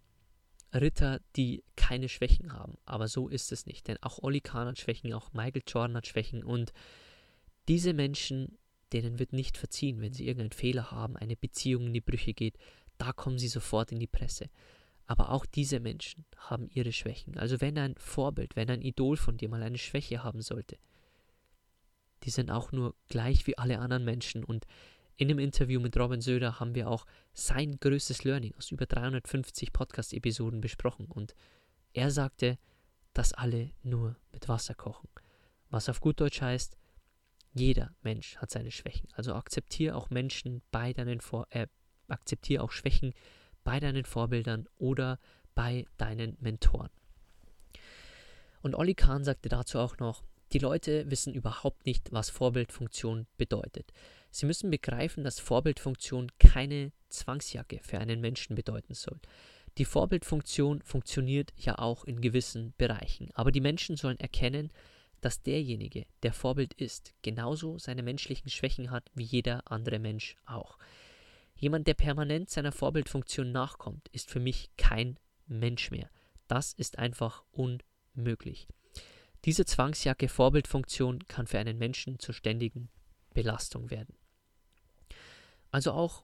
Ritter, 0.73 1.21
die 1.35 1.63
keine 1.75 2.09
Schwächen 2.09 2.53
haben. 2.53 2.77
Aber 2.85 3.07
so 3.07 3.27
ist 3.27 3.51
es 3.51 3.65
nicht. 3.65 3.87
Denn 3.87 3.97
auch 4.01 4.19
Oli 4.21 4.41
Kahn 4.41 4.67
hat 4.67 4.79
Schwächen, 4.79 5.13
auch 5.13 5.33
Michael 5.33 5.63
Jordan 5.67 5.97
hat 5.97 6.07
Schwächen. 6.07 6.43
Und 6.43 6.73
diese 7.67 7.93
Menschen, 7.93 8.57
denen 8.91 9.19
wird 9.19 9.33
nicht 9.33 9.57
verziehen, 9.57 10.01
wenn 10.01 10.13
sie 10.13 10.27
irgendeinen 10.27 10.51
Fehler 10.51 10.91
haben, 10.91 11.17
eine 11.17 11.35
Beziehung 11.35 11.87
in 11.87 11.93
die 11.93 12.01
Brüche 12.01 12.33
geht. 12.33 12.57
Da 12.97 13.13
kommen 13.13 13.39
sie 13.39 13.47
sofort 13.47 13.91
in 13.91 13.99
die 13.99 14.07
Presse. 14.07 14.49
Aber 15.05 15.31
auch 15.31 15.45
diese 15.45 15.79
Menschen 15.79 16.25
haben 16.37 16.69
ihre 16.69 16.91
Schwächen. 16.91 17.37
Also 17.37 17.59
wenn 17.59 17.77
ein 17.77 17.95
Vorbild, 17.97 18.55
wenn 18.55 18.69
ein 18.69 18.81
Idol 18.81 19.17
von 19.17 19.37
dir 19.37 19.49
mal 19.49 19.63
eine 19.63 19.77
Schwäche 19.77 20.23
haben 20.23 20.41
sollte, 20.41 20.77
die 22.23 22.29
sind 22.29 22.51
auch 22.51 22.71
nur 22.71 22.95
gleich 23.09 23.45
wie 23.47 23.57
alle 23.57 23.79
anderen 23.79 24.05
Menschen. 24.05 24.43
Und 24.43 24.65
in 25.15 25.27
dem 25.27 25.39
Interview 25.39 25.79
mit 25.79 25.97
Robin 25.97 26.21
Söder 26.21 26.59
haben 26.59 26.75
wir 26.75 26.89
auch 26.89 27.05
sein 27.33 27.77
größtes 27.79 28.23
Learning 28.23 28.53
aus 28.57 28.71
über 28.71 28.85
350 28.85 29.71
Podcast-Episoden 29.73 30.61
besprochen. 30.61 31.05
Und 31.05 31.35
er 31.93 32.11
sagte, 32.11 32.57
dass 33.13 33.33
alle 33.33 33.71
nur 33.83 34.15
mit 34.31 34.49
Wasser 34.49 34.73
kochen. 34.73 35.09
Was 35.69 35.89
auf 35.89 36.01
gut 36.01 36.19
Deutsch 36.19 36.41
heißt, 36.41 36.77
jeder 37.53 37.95
Mensch 38.01 38.37
hat 38.37 38.49
seine 38.49 38.71
Schwächen. 38.71 39.07
Also 39.13 39.35
akzeptiere 39.35 39.95
auch 39.95 40.09
Menschen 40.09 40.61
bei 40.71 40.93
deinen 40.93 41.21
Vor 41.21 41.47
äh, 41.51 41.67
akzeptiere 42.07 42.63
auch 42.63 42.71
Schwächen 42.71 43.13
bei 43.63 43.79
deinen 43.79 44.05
Vorbildern 44.05 44.67
oder 44.77 45.19
bei 45.55 45.85
deinen 45.97 46.37
Mentoren. 46.39 46.89
Und 48.61 48.75
Olli 48.75 48.95
Kahn 48.95 49.23
sagte 49.23 49.49
dazu 49.49 49.79
auch 49.79 49.97
noch, 49.97 50.23
die 50.51 50.59
Leute 50.59 51.09
wissen 51.09 51.33
überhaupt 51.33 51.85
nicht, 51.85 52.11
was 52.11 52.29
Vorbildfunktion 52.29 53.27
bedeutet. 53.37 53.91
Sie 54.33 54.47
müssen 54.47 54.71
begreifen, 54.71 55.23
dass 55.23 55.39
Vorbildfunktion 55.39 56.31
keine 56.39 56.91
Zwangsjacke 57.09 57.79
für 57.83 57.99
einen 57.99 58.19
Menschen 58.19 58.55
bedeuten 58.55 58.95
soll. 58.95 59.19
Die 59.77 59.85
Vorbildfunktion 59.85 60.81
funktioniert 60.81 61.53
ja 61.55 61.77
auch 61.77 62.03
in 62.03 62.19
gewissen 62.19 62.73
Bereichen, 62.79 63.29
aber 63.35 63.51
die 63.51 63.61
Menschen 63.61 63.95
sollen 63.95 64.19
erkennen, 64.19 64.71
dass 65.21 65.43
derjenige, 65.43 66.07
der 66.23 66.33
Vorbild 66.33 66.73
ist, 66.73 67.13
genauso 67.21 67.77
seine 67.77 68.01
menschlichen 68.01 68.49
Schwächen 68.49 68.89
hat 68.89 69.11
wie 69.13 69.23
jeder 69.23 69.71
andere 69.71 69.99
Mensch 69.99 70.35
auch. 70.47 70.79
Jemand, 71.55 71.85
der 71.85 71.93
permanent 71.93 72.49
seiner 72.49 72.71
Vorbildfunktion 72.71 73.51
nachkommt, 73.51 74.09
ist 74.09 74.31
für 74.31 74.39
mich 74.39 74.71
kein 74.77 75.19
Mensch 75.45 75.91
mehr. 75.91 76.09
Das 76.47 76.73
ist 76.73 76.97
einfach 76.97 77.43
unmöglich. 77.51 78.67
Diese 79.45 79.65
Zwangsjacke 79.65 80.27
Vorbildfunktion 80.27 81.19
kann 81.27 81.45
für 81.45 81.59
einen 81.59 81.77
Menschen 81.77 82.17
zur 82.17 82.33
ständigen 82.33 82.89
Belastung 83.35 83.91
werden. 83.91 84.15
Also 85.73 85.91
auch 85.91 86.23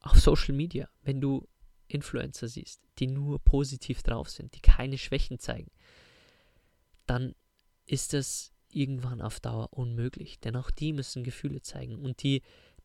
auf 0.00 0.18
Social 0.20 0.54
Media, 0.54 0.88
wenn 1.02 1.20
du 1.20 1.48
Influencer 1.88 2.46
siehst, 2.46 2.80
die 2.98 3.08
nur 3.08 3.40
positiv 3.40 4.04
drauf 4.04 4.30
sind, 4.30 4.54
die 4.54 4.60
keine 4.60 4.96
Schwächen 4.96 5.40
zeigen, 5.40 5.72
dann 7.06 7.34
ist 7.84 8.12
das 8.12 8.52
irgendwann 8.68 9.20
auf 9.20 9.40
Dauer 9.40 9.72
unmöglich, 9.72 10.38
denn 10.38 10.54
auch 10.54 10.70
die 10.70 10.92
müssen 10.92 11.24
Gefühle 11.24 11.62
zeigen. 11.62 11.96
Und 11.96 12.22
die 12.22 12.42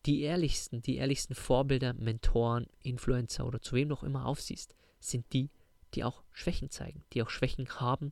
die 0.07 0.21
ehrlichsten, 0.21 0.81
die 0.81 0.95
ehrlichsten 0.95 1.35
Vorbilder, 1.35 1.93
Mentoren, 1.93 2.65
Influencer 2.81 3.45
oder 3.45 3.61
zu 3.61 3.75
wem 3.75 3.89
noch 3.89 4.01
immer 4.01 4.25
aufsiehst, 4.25 4.73
sind 4.99 5.31
die, 5.33 5.51
die 5.93 6.03
auch 6.03 6.23
Schwächen 6.31 6.71
zeigen, 6.71 7.03
die 7.13 7.21
auch 7.21 7.29
Schwächen 7.29 7.69
haben, 7.79 8.11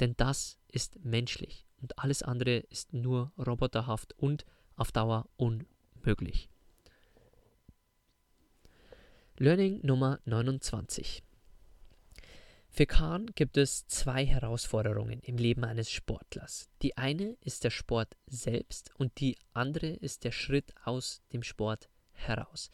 denn 0.00 0.14
das 0.16 0.58
ist 0.68 1.04
menschlich. 1.04 1.66
Und 1.82 1.98
alles 1.98 2.22
andere 2.22 2.56
ist 2.56 2.94
nur 2.94 3.32
roboterhaft 3.36 4.14
und 4.14 4.46
auf 4.76 4.92
Dauer 4.92 5.28
unmöglich. 5.36 6.48
Learning 9.38 9.80
Nummer 9.82 10.18
29. 10.24 11.22
Für 12.70 12.86
Kahn 12.86 13.26
gibt 13.34 13.58
es 13.58 13.86
zwei 13.86 14.24
Herausforderungen 14.24 15.20
im 15.20 15.36
Leben 15.36 15.62
eines 15.62 15.90
Sportlers. 15.90 16.70
Die 16.80 16.96
eine 16.96 17.36
ist 17.42 17.62
der 17.62 17.68
Sport 17.68 18.16
selbst 18.26 18.92
und 18.96 19.20
die 19.20 19.36
andere 19.52 19.88
ist 19.88 20.24
der 20.24 20.32
Schritt 20.32 20.72
aus 20.84 21.20
dem 21.34 21.42
Sport 21.42 21.90
heraus. 22.12 22.70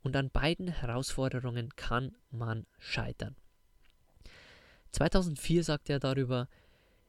Und 0.00 0.14
an 0.14 0.30
beiden 0.30 0.68
Herausforderungen 0.68 1.74
kann 1.74 2.14
man 2.30 2.66
scheitern. 2.78 3.34
2004 4.92 5.64
sagte 5.64 5.94
er 5.94 5.98
darüber, 5.98 6.48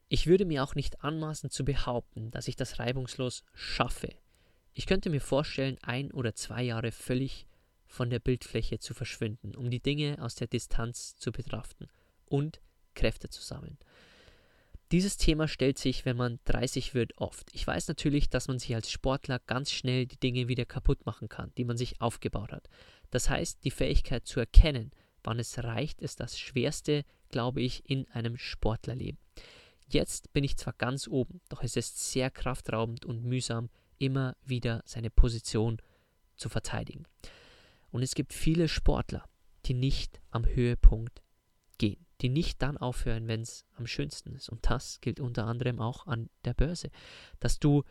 ich 0.09 0.25
würde 0.25 0.45
mir 0.45 0.63
auch 0.63 0.73
nicht 0.73 1.03
anmaßen 1.03 1.51
zu 1.51 1.63
behaupten, 1.63 2.31
dass 2.31 2.47
ich 2.47 2.55
das 2.55 2.79
reibungslos 2.79 3.43
schaffe. 3.53 4.09
Ich 4.73 4.87
könnte 4.87 5.11
mir 5.11 5.21
vorstellen, 5.21 5.77
ein 5.83 6.11
oder 6.11 6.33
zwei 6.33 6.63
Jahre 6.63 6.91
völlig 6.91 7.46
von 7.87 8.09
der 8.09 8.19
Bildfläche 8.19 8.79
zu 8.79 8.93
verschwinden, 8.93 9.55
um 9.55 9.69
die 9.69 9.79
Dinge 9.79 10.17
aus 10.21 10.35
der 10.35 10.47
Distanz 10.47 11.15
zu 11.15 11.31
betrachten 11.31 11.87
und 12.25 12.61
Kräfte 12.93 13.29
zu 13.29 13.41
sammeln. 13.41 13.77
Dieses 14.91 15.17
Thema 15.17 15.49
stellt 15.49 15.77
sich, 15.77 16.05
wenn 16.05 16.15
man 16.15 16.39
30 16.45 16.93
wird, 16.93 17.17
oft. 17.17 17.53
Ich 17.53 17.67
weiß 17.67 17.89
natürlich, 17.89 18.29
dass 18.29 18.47
man 18.47 18.57
sich 18.57 18.73
als 18.73 18.89
Sportler 18.89 19.39
ganz 19.39 19.71
schnell 19.71 20.05
die 20.05 20.19
Dinge 20.19 20.47
wieder 20.47 20.65
kaputt 20.65 21.05
machen 21.05 21.27
kann, 21.27 21.51
die 21.57 21.65
man 21.65 21.75
sich 21.75 21.99
aufgebaut 21.99 22.53
hat. 22.53 22.69
Das 23.11 23.29
heißt, 23.29 23.65
die 23.65 23.71
Fähigkeit 23.71 24.25
zu 24.25 24.39
erkennen, 24.39 24.91
wann 25.23 25.39
es 25.39 25.61
reicht, 25.61 26.01
ist 26.01 26.21
das 26.21 26.39
Schwerste, 26.39 27.03
glaube 27.29 27.61
ich, 27.61 27.89
in 27.89 28.09
einem 28.11 28.37
Sportlerleben. 28.37 29.19
Jetzt 29.89 30.31
bin 30.31 30.45
ich 30.45 30.55
zwar 30.55 30.73
ganz 30.73 31.07
oben, 31.07 31.41
doch 31.49 31.63
es 31.63 31.75
ist 31.75 32.11
sehr 32.11 32.31
kraftraubend 32.31 33.05
und 33.05 33.23
mühsam, 33.23 33.69
immer 33.97 34.37
wieder 34.45 34.83
seine 34.85 35.09
Position 35.09 35.81
zu 36.37 36.47
verteidigen. 36.47 37.05
Und 37.91 38.03
es 38.03 38.15
gibt 38.15 38.33
viele 38.33 38.67
Sportler, 38.67 39.25
die 39.65 39.73
nicht 39.73 40.21
am 40.29 40.45
Höhepunkt 40.45 41.21
gehen, 41.77 42.05
die 42.21 42.29
nicht 42.29 42.61
dann 42.61 42.77
aufhören, 42.77 43.27
wenn 43.27 43.41
es 43.41 43.65
am 43.75 43.87
schönsten 43.87 44.33
ist. 44.33 44.49
Und 44.49 44.69
das 44.69 45.01
gilt 45.01 45.19
unter 45.19 45.45
anderem 45.45 45.79
auch 45.79 46.07
an 46.07 46.29
der 46.45 46.53
Börse, 46.53 46.89
dass 47.39 47.59
du 47.59 47.83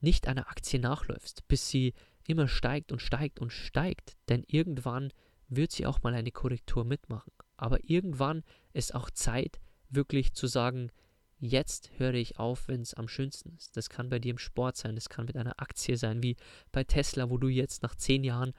nicht 0.00 0.28
einer 0.28 0.48
Aktie 0.48 0.78
nachläufst, 0.78 1.46
bis 1.48 1.68
sie 1.68 1.94
immer 2.26 2.48
steigt 2.48 2.92
und 2.92 3.00
steigt 3.00 3.40
und 3.40 3.52
steigt, 3.52 4.16
denn 4.28 4.44
irgendwann 4.46 5.12
wird 5.48 5.72
sie 5.72 5.86
auch 5.86 6.02
mal 6.02 6.14
eine 6.14 6.32
Korrektur 6.32 6.84
mitmachen. 6.84 7.32
Aber 7.56 7.78
irgendwann 7.84 8.42
ist 8.72 8.94
auch 8.94 9.10
Zeit, 9.10 9.60
wirklich 9.88 10.32
zu 10.34 10.46
sagen, 10.46 10.90
Jetzt 11.38 11.90
höre 11.98 12.14
ich 12.14 12.38
auf, 12.38 12.66
wenn 12.66 12.80
es 12.80 12.94
am 12.94 13.08
schönsten 13.08 13.52
ist. 13.56 13.76
Das 13.76 13.90
kann 13.90 14.08
bei 14.08 14.18
dir 14.18 14.30
im 14.30 14.38
Sport 14.38 14.78
sein, 14.78 14.94
das 14.94 15.10
kann 15.10 15.26
mit 15.26 15.36
einer 15.36 15.60
Aktie 15.60 15.98
sein, 15.98 16.22
wie 16.22 16.36
bei 16.72 16.82
Tesla, 16.82 17.28
wo 17.28 17.36
du 17.36 17.48
jetzt 17.48 17.82
nach 17.82 17.94
zehn 17.94 18.24
Jahren 18.24 18.54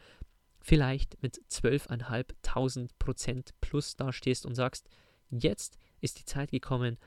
vielleicht 0.68 1.22
mit 1.24 1.40
12.500 1.50 2.90
Prozent 3.00 3.54
plus 3.62 3.96
dastehst 3.96 4.46
und 4.46 4.54
sagst, 4.54 4.90
jetzt 5.30 5.80
ist 6.02 6.20
die 6.20 6.26
Zeit 6.26 6.52
gekommen, 6.52 6.98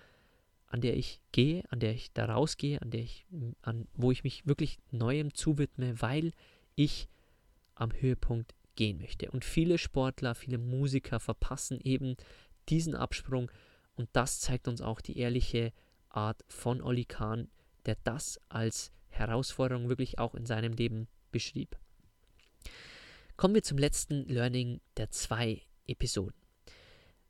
an 0.67 0.81
der 0.81 0.97
ich 0.97 1.21
gehe, 1.33 1.63
an 1.71 1.79
der 1.79 1.93
ich 1.93 2.11
da 2.15 2.25
rausgehe, 2.25 2.81
an 2.81 2.91
der 2.91 3.03
ich, 3.03 3.27
an, 3.61 3.87
wo 3.93 4.11
ich 4.13 4.25
mich 4.25 4.47
wirklich 4.47 4.79
neuem 4.91 5.35
zuwidme, 5.35 6.01
weil 6.01 6.33
ich 6.75 7.11
am 7.75 7.93
Höhepunkt 7.93 8.55
gehen 8.77 8.97
möchte. 8.97 9.31
Und 9.31 9.45
viele 9.45 9.77
Sportler, 9.77 10.35
viele 10.35 10.57
Musiker 10.57 11.21
verpassen 11.21 11.81
eben 11.83 12.17
diesen 12.71 12.95
Absprung 12.95 13.51
und 13.95 14.09
das 14.15 14.41
zeigt 14.41 14.69
uns 14.69 14.81
auch 14.81 15.03
die 15.03 15.19
ehrliche 15.19 15.75
Art 16.09 16.43
von 16.49 16.81
Oli 16.81 17.05
Kahn, 17.05 17.51
der 17.85 17.99
das 18.05 18.41
als 18.49 18.91
Herausforderung 19.09 19.91
wirklich 19.91 20.19
auch 20.19 20.35
in 20.35 20.47
seinem 20.47 20.73
Leben 20.73 21.09
beschrieb. 21.31 21.77
Kommen 23.41 23.55
wir 23.55 23.63
zum 23.63 23.79
letzten 23.79 24.29
Learning 24.29 24.83
der 24.99 25.09
zwei 25.09 25.63
Episoden. 25.87 26.39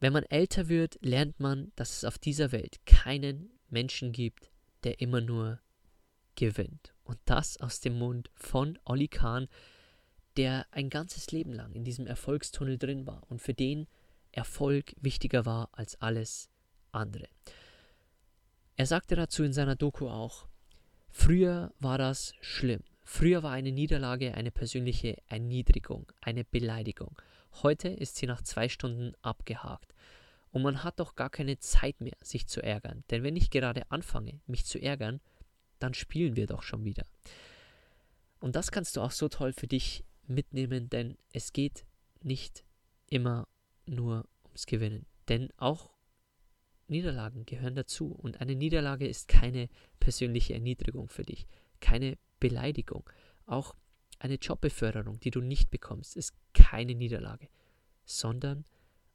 Wenn 0.01 0.13
man 0.13 0.25
älter 0.25 0.69
wird, 0.69 0.99
lernt 1.03 1.39
man, 1.39 1.71
dass 1.77 1.99
es 1.99 2.05
auf 2.05 2.19
dieser 2.19 2.51
Welt 2.51 2.85
keinen 2.85 3.53
Menschen 3.69 4.11
gibt, 4.11 4.51
der 4.83 5.01
immer 5.01 5.21
nur 5.21 5.61
gewinnt. 6.35 6.95
Und 7.05 7.21
das 7.27 7.59
aus 7.59 7.79
dem 7.79 7.97
Mund 7.97 8.29
von 8.35 8.77
Olli 8.85 9.07
Kahn, 9.07 9.47
der 10.37 10.67
ein 10.73 10.91
ganzes 10.91 11.31
Leben 11.31 11.53
lang 11.53 11.75
in 11.75 11.85
diesem 11.85 12.09
Erfolgstunnel 12.09 12.77
drin 12.77 13.07
war 13.07 13.23
und 13.31 13.41
für 13.41 13.55
den 13.55 13.87
Erfolg 14.33 14.97
wichtiger 15.01 15.47
war 15.47 15.69
als 15.71 15.95
alles 16.01 16.51
andere. 16.91 17.29
Er 18.75 18.87
sagte 18.87 19.15
dazu 19.15 19.45
in 19.45 19.53
seiner 19.53 19.77
Doku 19.77 20.09
auch, 20.09 20.49
früher 21.09 21.73
war 21.79 21.99
das 21.99 22.35
schlimm. 22.41 22.83
Früher 23.13 23.43
war 23.43 23.51
eine 23.51 23.73
Niederlage 23.73 24.35
eine 24.35 24.53
persönliche 24.53 25.17
Erniedrigung, 25.27 26.13
eine 26.21 26.45
Beleidigung. 26.45 27.21
Heute 27.65 27.89
ist 27.89 28.15
sie 28.15 28.27
nach 28.27 28.41
zwei 28.41 28.69
Stunden 28.69 29.15
abgehakt. 29.21 29.93
Und 30.53 30.63
man 30.63 30.85
hat 30.85 31.01
doch 31.01 31.17
gar 31.17 31.29
keine 31.29 31.59
Zeit 31.59 32.01
mehr, 32.01 32.17
sich 32.23 32.47
zu 32.47 32.63
ärgern. 32.63 33.03
Denn 33.11 33.25
wenn 33.25 33.35
ich 33.35 33.51
gerade 33.51 33.91
anfange, 33.91 34.39
mich 34.47 34.65
zu 34.65 34.81
ärgern, 34.81 35.21
dann 35.81 35.93
spielen 35.93 36.37
wir 36.37 36.47
doch 36.47 36.63
schon 36.63 36.85
wieder. 36.85 37.05
Und 38.39 38.55
das 38.55 38.71
kannst 38.71 38.97
du 38.97 39.01
auch 39.01 39.11
so 39.11 39.29
toll 39.29 39.53
für 39.55 39.67
dich 39.67 40.05
mitnehmen, 40.29 40.89
denn 40.89 41.19
es 41.33 41.53
geht 41.53 41.85
nicht 42.23 42.65
immer 43.09 43.49
nur 43.87 44.25
ums 44.45 44.67
Gewinnen. 44.67 45.05
Denn 45.29 45.49
auch 45.57 45.91
Niederlagen 46.87 47.45
gehören 47.45 47.75
dazu. 47.75 48.13
Und 48.13 48.41
eine 48.41 48.55
Niederlage 48.55 49.09
ist 49.09 49.27
keine 49.27 49.69
persönliche 49.99 50.55
Erniedrigung 50.55 51.09
für 51.09 51.25
dich, 51.25 51.49
keine 51.81 52.17
Beleidigung. 52.41 53.09
Auch 53.47 53.75
eine 54.19 54.35
Jobbeförderung, 54.35 55.21
die 55.21 55.31
du 55.31 55.41
nicht 55.41 55.71
bekommst, 55.71 56.17
ist 56.17 56.35
keine 56.53 56.95
Niederlage, 56.95 57.49
sondern 58.05 58.65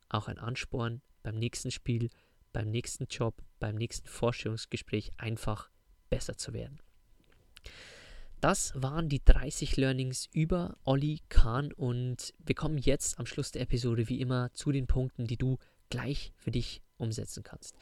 auch 0.10 0.28
ein 0.28 0.40
Ansporn 0.40 1.02
beim 1.24 1.36
nächsten 1.36 1.72
Spiel, 1.72 2.10
beim 2.54 2.70
nächsten 2.70 3.06
Job, 3.06 3.44
beim 3.60 3.76
nächsten 3.76 4.08
Vorstellungsgespräch 4.08 5.12
einfach 5.18 5.70
besser 6.10 6.38
zu 6.38 6.54
werden. 6.54 6.80
Das 8.42 8.74
waren 8.76 9.10
die 9.10 9.24
30 9.24 9.76
Learnings 9.78 10.30
über 10.32 10.78
Olli 10.84 11.22
Kahn 11.30 11.72
und 11.74 12.34
wir 12.38 12.56
kommen 12.56 12.78
jetzt 12.78 13.18
am 13.18 13.26
Schluss 13.26 13.52
der 13.52 13.64
Episode 13.64 14.08
wie 14.08 14.22
immer 14.22 14.54
zu 14.54 14.72
den 14.72 14.88
Punkten, 14.88 15.26
die 15.26 15.38
du 15.38 15.58
gleich 15.90 16.32
für 16.38 16.52
dich 16.52 16.82
umsetzen 16.98 17.44
kannst. 17.44 17.76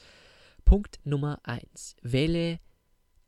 Punkt 0.63 0.99
Nummer 1.03 1.39
1. 1.43 1.97
Wähle 2.01 2.59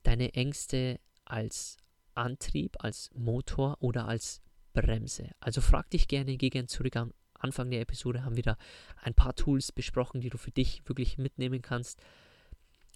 deine 0.03 0.33
Ängste 0.33 0.99
als 1.25 1.77
Antrieb, 2.15 2.83
als 2.83 3.11
Motor 3.13 3.77
oder 3.79 4.07
als 4.07 4.41
Bremse. 4.73 5.31
Also 5.39 5.61
frag 5.61 5.89
dich 5.89 6.07
gerne, 6.07 6.37
geh 6.37 6.49
gerne 6.49 6.67
zurück 6.67 6.95
am 6.95 7.13
Anfang 7.33 7.69
der 7.69 7.81
Episode, 7.81 8.23
haben 8.23 8.35
wir 8.35 8.43
da 8.43 8.57
ein 9.01 9.13
paar 9.13 9.35
Tools 9.35 9.71
besprochen, 9.71 10.21
die 10.21 10.29
du 10.29 10.37
für 10.37 10.51
dich 10.51 10.87
wirklich 10.87 11.17
mitnehmen 11.17 11.61
kannst. 11.61 12.01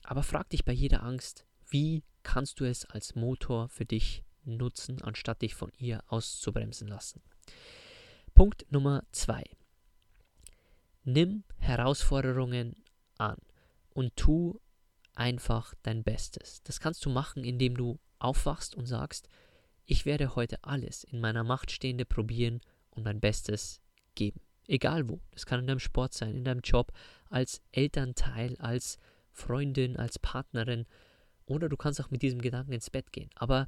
Aber 0.04 0.24
frag 0.24 0.50
dich 0.50 0.66
bei 0.66 0.72
jeder 0.72 1.04
Angst, 1.04 1.46
wie 1.70 2.04
kannst 2.24 2.60
du 2.60 2.66
es 2.66 2.86
als 2.86 3.16
Motor 3.16 3.70
für 3.70 3.86
dich 3.86 4.24
nutzen, 4.44 5.02
anstatt 5.02 5.42
dich 5.42 5.56
von 5.56 5.72
ihr 5.78 6.04
auszubremsen 6.08 6.88
lassen. 6.88 7.22
Punkt 8.34 8.66
Nummer 8.72 9.04
2. 9.12 9.44
Nimm 11.04 11.44
Herausforderungen 11.58 12.76
an 13.18 13.38
und 13.94 14.16
tu 14.16 14.60
einfach 15.14 15.74
dein 15.84 16.04
Bestes. 16.04 16.64
Das 16.64 16.80
kannst 16.80 17.06
du 17.06 17.10
machen, 17.10 17.44
indem 17.44 17.76
du 17.76 18.00
aufwachst 18.20 18.76
und 18.76 18.86
sagst, 18.86 19.30
ich 19.86 20.06
werde 20.06 20.36
heute 20.36 20.64
alles 20.64 21.04
in 21.04 21.20
meiner 21.20 21.44
Macht 21.44 21.72
Stehende 21.72 22.06
probieren 22.06 22.62
und 22.92 23.04
mein 23.04 23.20
Bestes 23.20 23.82
geben. 24.16 24.42
Egal 24.68 25.10
wo. 25.10 25.20
Das 25.32 25.48
kann 25.48 25.62
in 25.62 25.68
deinem 25.68 25.80
Sport 25.80 26.14
sein, 26.14 26.36
in 26.36 26.44
deinem 26.44 26.62
Job, 26.62 26.92
als 27.30 27.62
Elternteil, 27.72 28.56
als 28.58 29.00
Freundin, 29.32 29.98
als 29.98 30.20
Partnerin. 30.20 30.86
Oder 31.46 31.70
du 31.70 31.78
kannst 31.78 32.00
auch 32.00 32.12
mit 32.12 32.22
diesem 32.22 32.42
Gedanken 32.42 32.74
ins 32.74 32.92
Bett 32.92 33.12
gehen. 33.12 33.32
Aber 33.34 33.68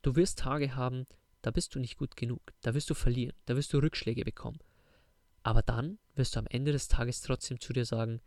du 0.00 0.16
wirst 0.16 0.38
Tage 0.38 0.74
haben, 0.76 1.06
da 1.42 1.50
bist 1.50 1.74
du 1.74 1.78
nicht 1.78 1.98
gut 1.98 2.16
genug. 2.16 2.40
Da 2.62 2.72
wirst 2.72 2.88
du 2.88 2.94
verlieren. 2.94 3.36
Da 3.44 3.54
wirst 3.54 3.72
du 3.74 3.78
Rückschläge 3.78 4.24
bekommen. 4.24 4.60
Aber 5.42 5.62
dann 5.62 5.98
wirst 6.14 6.36
du 6.36 6.38
am 6.38 6.46
Ende 6.46 6.72
des 6.72 6.88
Tages 6.88 7.20
trotzdem 7.20 7.60
zu 7.60 7.72
dir 7.72 7.84
sagen, 7.84 8.20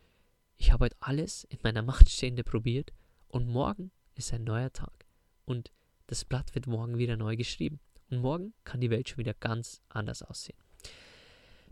ich 0.55 0.71
habe 0.71 0.85
heute 0.85 0.97
alles 0.99 1.43
in 1.45 1.59
meiner 1.63 1.81
Macht 1.81 2.09
Stehende 2.09 2.43
probiert 2.43 2.93
und 3.27 3.47
morgen 3.47 3.91
ist 4.13 4.33
ein 4.33 4.43
neuer 4.43 4.71
Tag. 4.71 5.02
Und 5.45 5.71
das 6.07 6.25
Blatt 6.25 6.55
wird 6.55 6.67
morgen 6.67 6.97
wieder 6.97 7.17
neu 7.17 7.35
geschrieben. 7.35 7.79
Und 8.09 8.19
morgen 8.19 8.53
kann 8.63 8.81
die 8.81 8.89
Welt 8.89 9.09
schon 9.09 9.19
wieder 9.19 9.33
ganz 9.33 9.81
anders 9.89 10.21
aussehen. 10.21 10.57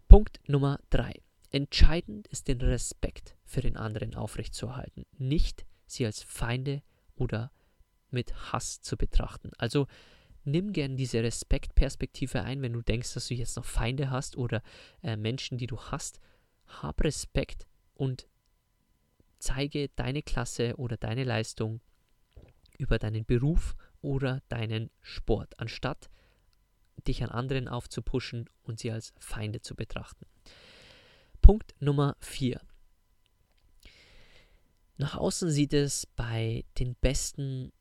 Punkt 0.07 0.39
Nummer 0.47 0.79
3. 0.89 1.21
Entscheidend 1.51 2.27
ist 2.27 2.47
den 2.47 2.62
Respekt 2.62 3.36
für 3.45 3.62
den 3.62 3.77
anderen 3.77 4.15
aufrechtzuerhalten, 4.15 5.05
nicht 5.17 5.65
sie 5.86 6.05
als 6.05 6.23
Feinde 6.23 6.81
oder 7.15 7.51
mit 8.10 8.34
Hass 8.51 8.81
zu 8.81 8.97
betrachten. 8.97 9.51
Also 9.57 9.88
nimm 10.43 10.73
gern 10.73 10.97
diese 10.97 11.23
Respektperspektive 11.23 12.43
ein, 12.43 12.62
wenn 12.62 12.73
du 12.73 12.81
denkst, 12.81 13.13
dass 13.13 13.27
du 13.27 13.34
jetzt 13.34 13.57
noch 13.57 13.65
Feinde 13.65 14.10
hast 14.10 14.38
oder 14.38 14.62
äh, 15.03 15.15
Menschen, 15.17 15.57
die 15.57 15.67
du 15.67 15.77
hast. 15.77 16.19
Hab 16.65 17.03
Respekt 17.03 17.67
und 17.93 18.27
zeige 19.39 19.89
deine 19.95 20.23
Klasse 20.23 20.75
oder 20.77 20.97
deine 20.97 21.23
Leistung 21.25 21.81
über 22.82 22.98
deinen 22.98 23.26
Beruf 23.26 23.76
oder 24.02 24.41
deinen 24.50 24.89
Sport, 25.02 25.60
anstatt 25.60 26.10
dich 27.08 27.24
an 27.24 27.30
anderen 27.30 27.67
aufzupuschen 27.67 28.50
und 28.63 28.80
sie 28.80 28.91
als 28.91 29.13
Feinde 29.20 29.62
zu 29.62 29.76
betrachten. 29.76 30.26
Punkt 31.41 31.76
Nummer 31.80 32.15
4. 32.20 32.60
Nach 34.98 35.15
außen 35.15 35.50
sieht 35.50 35.74
es 35.74 36.06
bei 36.06 36.65
den 36.78 36.96
Besten 36.96 37.72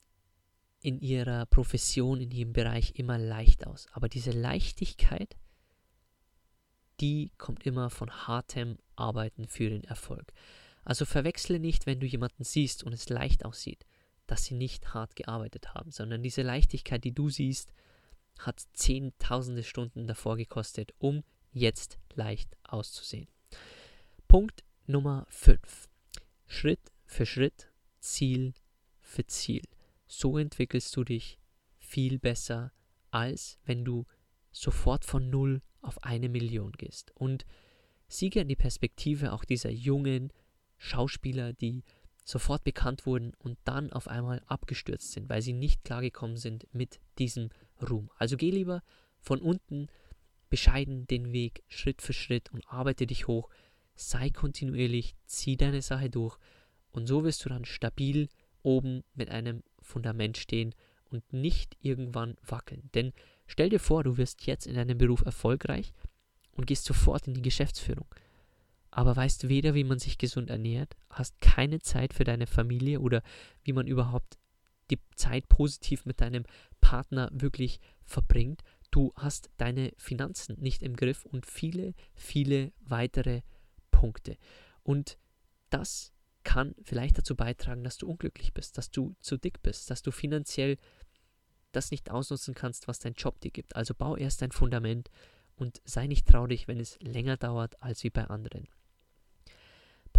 in 0.83 0.99
ihrer 1.01 1.47
Profession, 1.47 2.21
in 2.21 2.31
ihrem 2.31 2.53
Bereich 2.53 2.93
immer 2.95 3.19
leicht 3.19 3.67
aus. 3.67 3.87
Aber 3.93 4.09
diese 4.09 4.31
Leichtigkeit, 4.31 5.37
die 7.01 7.33
kommt 7.37 7.67
immer 7.67 7.91
von 7.91 8.11
hartem 8.27 8.79
Arbeiten 8.97 9.47
für 9.47 9.69
den 9.69 9.85
Erfolg. 9.85 10.33
Also 10.85 11.05
verwechsle 11.05 11.61
nicht, 11.61 11.87
wenn 11.87 12.01
du 12.01 12.07
jemanden 12.07 12.45
siehst 12.45 12.83
und 12.85 12.95
es 12.95 13.09
leicht 13.11 13.45
aussieht, 13.45 13.85
dass 14.31 14.45
sie 14.45 14.55
nicht 14.55 14.95
hart 14.95 15.16
gearbeitet 15.16 15.75
haben, 15.75 15.90
sondern 15.90 16.23
diese 16.23 16.43
Leichtigkeit, 16.43 17.03
die 17.03 17.12
du 17.12 17.31
siehst, 17.31 17.73
hat 18.38 18.62
zehntausende 18.75 19.64
Stunden 19.64 20.07
davor 20.07 20.37
gekostet, 20.37 20.95
um 20.99 21.25
jetzt 21.53 21.99
leicht 22.14 22.57
auszusehen. 22.62 23.27
Punkt 24.29 24.62
Nummer 24.87 25.27
5. 25.31 25.88
Schritt 26.47 26.93
für 27.07 27.27
Schritt, 27.27 27.73
Ziel 27.99 28.55
für 29.01 29.27
Ziel. 29.27 29.62
So 30.07 30.38
entwickelst 30.38 30.95
du 30.97 31.03
dich 31.03 31.40
viel 31.79 32.21
besser, 32.21 32.73
als 33.11 33.59
wenn 33.64 33.85
du 33.85 34.07
sofort 34.53 35.05
von 35.05 35.29
null 35.29 35.61
auf 35.81 36.05
eine 36.05 36.29
Million 36.29 36.71
gehst. 36.73 37.11
Und 37.16 37.45
sieh 38.07 38.31
gern 38.31 38.47
die 38.47 38.55
Perspektive 38.55 39.33
auch 39.33 39.45
dieser 39.45 39.71
jungen, 39.71 40.33
Schauspieler, 40.79 41.53
die 41.53 41.83
sofort 42.25 42.65
bekannt 42.65 43.07
wurden 43.07 43.33
und 43.39 43.59
dann 43.65 43.93
auf 43.93 44.09
einmal 44.09 44.43
abgestürzt 44.47 45.13
sind, 45.13 45.29
weil 45.29 45.43
sie 45.43 45.53
nicht 45.53 45.85
klargekommen 45.85 46.37
sind 46.37 46.67
mit 46.73 47.01
diesem 47.19 47.51
Ruhm. 47.89 48.11
Also 48.17 48.37
geh 48.37 48.51
lieber 48.51 48.83
von 49.21 49.41
unten 49.41 49.89
bescheiden 50.49 51.07
den 51.07 51.33
Weg 51.33 51.63
Schritt 51.69 52.03
für 52.03 52.13
Schritt 52.13 52.51
und 52.53 52.67
arbeite 52.69 53.07
dich 53.07 53.27
hoch, 53.27 53.49
sei 53.95 54.31
kontinuierlich, 54.31 55.15
zieh 55.27 55.57
deine 55.57 55.83
Sache 55.83 56.11
durch 56.11 56.39
und 56.91 57.07
so 57.07 57.25
wirst 57.25 57.45
du 57.45 57.49
dann 57.49 57.65
stabil 57.65 58.29
oben 58.63 59.03
mit 59.15 59.31
einem 59.31 59.63
Fundament 59.81 60.37
stehen 60.37 60.75
und 61.11 61.33
nicht 61.33 61.77
irgendwann 61.81 62.37
wackeln. 62.47 62.91
Denn 62.95 63.13
stell 63.47 63.69
dir 63.69 63.81
vor, 63.81 64.05
du 64.05 64.17
wirst 64.17 64.47
jetzt 64.47 64.67
in 64.67 64.75
deinem 64.75 64.99
Beruf 64.99 65.25
erfolgreich 65.25 65.93
und 66.53 66.67
gehst 66.67 66.85
sofort 66.85 67.27
in 67.27 67.35
die 67.35 67.43
Geschäftsführung. 67.43 68.07
Aber 68.90 69.14
weißt 69.16 69.48
weder, 69.48 69.74
wie 69.74 69.85
man 69.85 69.98
sich 69.98 70.18
gesund 70.18 70.50
ernährt, 70.50 70.96
hast 71.11 71.40
keine 71.40 71.81
Zeit 71.81 72.12
für 72.12 72.24
deine 72.24 72.46
Familie 72.46 73.00
oder 73.00 73.22
wie 73.62 73.72
man 73.72 73.87
überhaupt 73.87 74.38
die 74.90 74.98
Zeit 75.14 75.48
positiv 75.48 76.05
mit 76.05 76.20
deinem 76.20 76.44
Partner 76.81 77.31
wirklich 77.33 77.81
verbringt. 78.05 78.62
Du 78.90 79.12
hast 79.16 79.50
deine 79.57 79.92
Finanzen 79.96 80.57
nicht 80.61 80.83
im 80.83 80.96
Griff 80.96 81.24
und 81.24 81.46
viele, 81.46 81.94
viele 82.14 82.72
weitere 82.81 83.42
Punkte. 83.92 84.37
Und 84.83 85.18
das 85.68 86.12
kann 86.42 86.74
vielleicht 86.83 87.18
dazu 87.18 87.37
beitragen, 87.37 87.85
dass 87.85 87.98
du 87.98 88.09
unglücklich 88.09 88.53
bist, 88.53 88.79
dass 88.79 88.90
du 88.90 89.14
zu 89.20 89.37
dick 89.37 89.62
bist, 89.62 89.90
dass 89.90 90.03
du 90.03 90.11
finanziell 90.11 90.76
das 91.70 91.92
nicht 91.92 92.11
ausnutzen 92.11 92.55
kannst, 92.55 92.88
was 92.88 92.98
dein 92.98 93.14
Job 93.14 93.40
dir 93.40 93.53
gibt. 93.53 93.76
Also 93.76 93.94
bau 93.94 94.16
erst 94.16 94.42
dein 94.42 94.50
Fundament 94.50 95.11
und 95.55 95.81
sei 95.85 96.07
nicht 96.07 96.26
traurig, 96.26 96.66
wenn 96.66 96.81
es 96.81 96.98
länger 97.00 97.37
dauert 97.37 97.81
als 97.83 98.03
wie 98.03 98.11
bei 98.11 98.24
anderen. 98.24 98.66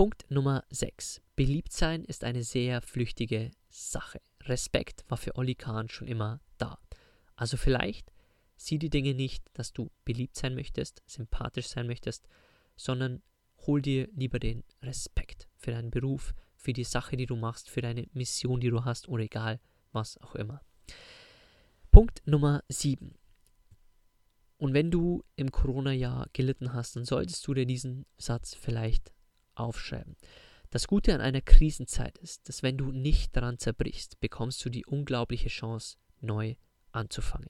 Punkt 0.01 0.25
Nummer 0.31 0.63
6. 0.71 1.21
Beliebt 1.35 1.71
sein 1.71 2.03
ist 2.03 2.23
eine 2.23 2.41
sehr 2.41 2.81
flüchtige 2.81 3.51
Sache. 3.69 4.19
Respekt 4.45 5.05
war 5.09 5.17
für 5.17 5.35
Olli 5.35 5.53
Kahn 5.53 5.89
schon 5.89 6.07
immer 6.07 6.41
da. 6.57 6.79
Also 7.35 7.55
vielleicht 7.55 8.11
sieh 8.55 8.79
die 8.79 8.89
Dinge 8.89 9.13
nicht, 9.13 9.43
dass 9.53 9.73
du 9.73 9.91
beliebt 10.03 10.35
sein 10.35 10.55
möchtest, 10.55 11.03
sympathisch 11.05 11.67
sein 11.67 11.85
möchtest, 11.85 12.27
sondern 12.75 13.21
hol 13.67 13.79
dir 13.79 14.09
lieber 14.15 14.39
den 14.39 14.63
Respekt 14.81 15.47
für 15.55 15.69
deinen 15.69 15.91
Beruf, 15.91 16.33
für 16.55 16.73
die 16.73 16.83
Sache, 16.83 17.15
die 17.15 17.27
du 17.27 17.35
machst, 17.35 17.69
für 17.69 17.83
deine 17.83 18.07
Mission, 18.11 18.59
die 18.59 18.71
du 18.71 18.83
hast 18.83 19.07
oder 19.07 19.25
egal 19.25 19.59
was 19.91 20.17
auch 20.17 20.33
immer. 20.33 20.63
Punkt 21.91 22.23
Nummer 22.25 22.63
7. 22.69 23.13
Und 24.57 24.73
wenn 24.73 24.89
du 24.89 25.23
im 25.35 25.51
Corona-Jahr 25.51 26.27
gelitten 26.33 26.73
hast, 26.73 26.95
dann 26.95 27.05
solltest 27.05 27.45
du 27.45 27.53
dir 27.53 27.67
diesen 27.67 28.07
Satz 28.17 28.55
vielleicht 28.55 29.13
aufschreiben. 29.55 30.15
Das 30.69 30.87
Gute 30.87 31.13
an 31.13 31.21
einer 31.21 31.41
Krisenzeit 31.41 32.17
ist, 32.19 32.47
dass 32.47 32.63
wenn 32.63 32.77
du 32.77 32.91
nicht 32.91 33.35
daran 33.35 33.57
zerbrichst, 33.57 34.19
bekommst 34.19 34.63
du 34.63 34.69
die 34.69 34.85
unglaubliche 34.85 35.49
Chance, 35.49 35.97
neu 36.21 36.55
anzufangen. 36.91 37.49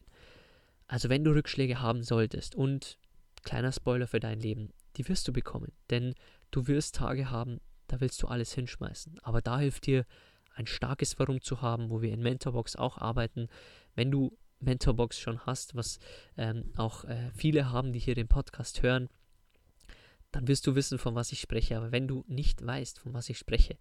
Also 0.88 1.10
wenn 1.10 1.24
du 1.24 1.32
Rückschläge 1.32 1.82
haben 1.82 2.04
solltest 2.04 2.56
und 2.56 2.98
kleiner 3.44 3.72
Spoiler 3.72 4.08
für 4.08 4.20
dein 4.20 4.40
Leben, 4.40 4.74
die 4.98 5.08
wirst 5.08 5.28
du 5.28 5.34
bekommen, 5.34 5.72
denn 5.90 6.16
du 6.52 6.68
wirst 6.68 6.96
Tage 6.96 7.30
haben, 7.30 7.60
da 7.88 8.00
willst 8.02 8.22
du 8.24 8.28
alles 8.28 8.54
hinschmeißen. 8.54 9.20
Aber 9.20 9.42
da 9.42 9.60
hilft 9.60 9.86
dir 9.86 10.06
ein 10.56 10.68
starkes 10.68 11.18
Warum 11.20 11.42
zu 11.42 11.62
haben, 11.62 11.90
wo 11.90 12.02
wir 12.02 12.12
in 12.12 12.22
Mentorbox 12.22 12.76
auch 12.76 12.98
arbeiten. 12.98 13.48
Wenn 13.96 14.12
du 14.12 14.38
Mentorbox 14.60 15.20
schon 15.20 15.46
hast, 15.46 15.76
was 15.76 16.00
ähm, 16.38 16.72
auch 16.76 17.04
äh, 17.06 17.32
viele 17.36 17.72
haben, 17.72 17.94
die 17.94 18.00
hier 18.00 18.16
den 18.16 18.28
Podcast 18.28 18.82
hören, 18.82 19.10
dann 20.32 20.48
wirst 20.48 20.66
du 20.68 20.76
wissen, 20.76 20.98
von 20.98 21.16
was 21.16 21.32
ich 21.32 21.42
spreche. 21.42 21.78
Aber 21.78 21.92
wenn 21.92 22.08
du 22.08 22.24
nicht 22.28 22.66
weißt, 22.66 23.00
von 23.00 23.14
was 23.14 23.30
ich 23.30 23.38
spreche, 23.38 23.78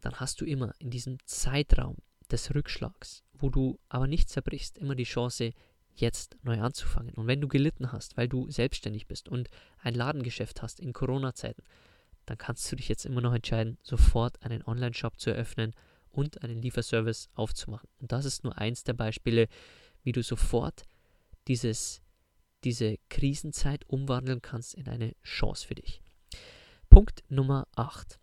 dann 0.00 0.20
hast 0.20 0.40
du 0.40 0.44
immer 0.44 0.74
in 0.78 0.90
diesem 0.90 1.18
Zeitraum 1.26 1.96
des 2.30 2.54
Rückschlags, 2.54 3.24
wo 3.34 3.50
du 3.50 3.78
aber 3.88 4.06
nicht 4.06 4.28
zerbrichst, 4.28 4.78
immer 4.78 4.94
die 4.94 5.04
Chance, 5.04 5.52
jetzt 5.94 6.36
neu 6.42 6.60
anzufangen. 6.60 7.14
Und 7.14 7.26
wenn 7.26 7.40
du 7.40 7.48
gelitten 7.48 7.92
hast, 7.92 8.16
weil 8.16 8.28
du 8.28 8.50
selbstständig 8.50 9.06
bist 9.06 9.28
und 9.28 9.48
ein 9.78 9.94
Ladengeschäft 9.94 10.62
hast 10.62 10.78
in 10.80 10.92
Corona-Zeiten, 10.92 11.62
dann 12.26 12.38
kannst 12.38 12.70
du 12.70 12.76
dich 12.76 12.88
jetzt 12.88 13.06
immer 13.06 13.20
noch 13.20 13.32
entscheiden, 13.32 13.78
sofort 13.82 14.42
einen 14.42 14.62
Online-Shop 14.64 15.18
zu 15.18 15.30
eröffnen 15.30 15.72
und 16.10 16.42
einen 16.42 16.60
Lieferservice 16.60 17.28
aufzumachen. 17.34 17.88
Und 17.98 18.12
das 18.12 18.24
ist 18.24 18.44
nur 18.44 18.58
eins 18.58 18.84
der 18.84 18.94
Beispiele, 18.94 19.48
wie 20.02 20.12
du 20.12 20.22
sofort 20.22 20.84
dieses, 21.48 22.02
diese 22.66 22.98
Krisenzeit 23.08 23.88
umwandeln 23.88 24.42
kannst 24.42 24.74
in 24.74 24.88
eine 24.88 25.14
Chance 25.22 25.68
für 25.68 25.76
dich. 25.76 26.02
Punkt 26.90 27.22
Nummer 27.28 27.68
8. 27.76 28.18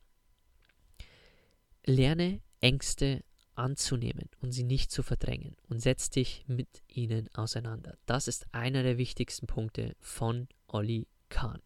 Lerne 1.85 2.41
Ängste 2.59 3.23
anzunehmen 3.55 4.29
und 4.41 4.51
sie 4.51 4.65
nicht 4.65 4.91
zu 4.91 5.01
verdrängen 5.01 5.55
und 5.69 5.79
setz 5.79 6.09
dich 6.09 6.43
mit 6.47 6.67
ihnen 6.89 7.33
auseinander. 7.33 7.97
Das 8.05 8.27
ist 8.27 8.45
einer 8.51 8.83
der 8.83 8.97
wichtigsten 8.97 9.47
Punkte 9.47 9.95
von 10.01 10.49
Olli 10.67 11.07
Kahn. 11.29 11.61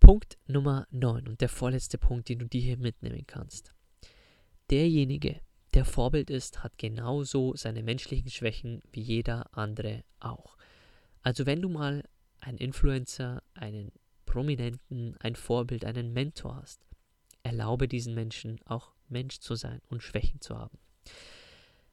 Punkt 0.00 0.36
Nummer 0.46 0.86
9 0.90 1.26
und 1.26 1.40
der 1.40 1.48
vorletzte 1.48 1.96
Punkt, 1.96 2.28
den 2.28 2.40
du 2.40 2.46
dir 2.46 2.60
hier 2.60 2.76
mitnehmen 2.76 3.26
kannst. 3.26 3.72
Derjenige, 4.70 5.40
der 5.72 5.86
Vorbild 5.86 6.28
ist, 6.28 6.62
hat 6.62 6.76
genauso 6.76 7.56
seine 7.56 7.82
menschlichen 7.82 8.30
Schwächen 8.30 8.82
wie 8.92 9.00
jeder 9.00 9.56
andere 9.56 10.04
auch. 10.20 10.58
Also 11.24 11.46
wenn 11.46 11.62
du 11.62 11.70
mal 11.70 12.04
einen 12.40 12.58
Influencer, 12.58 13.42
einen 13.54 13.90
Prominenten, 14.26 15.16
ein 15.20 15.34
Vorbild, 15.34 15.86
einen 15.86 16.12
Mentor 16.12 16.56
hast, 16.56 16.84
erlaube 17.42 17.88
diesen 17.88 18.14
Menschen 18.14 18.60
auch 18.66 18.92
Mensch 19.08 19.38
zu 19.38 19.54
sein 19.54 19.80
und 19.88 20.02
Schwächen 20.02 20.42
zu 20.42 20.58
haben. 20.58 20.78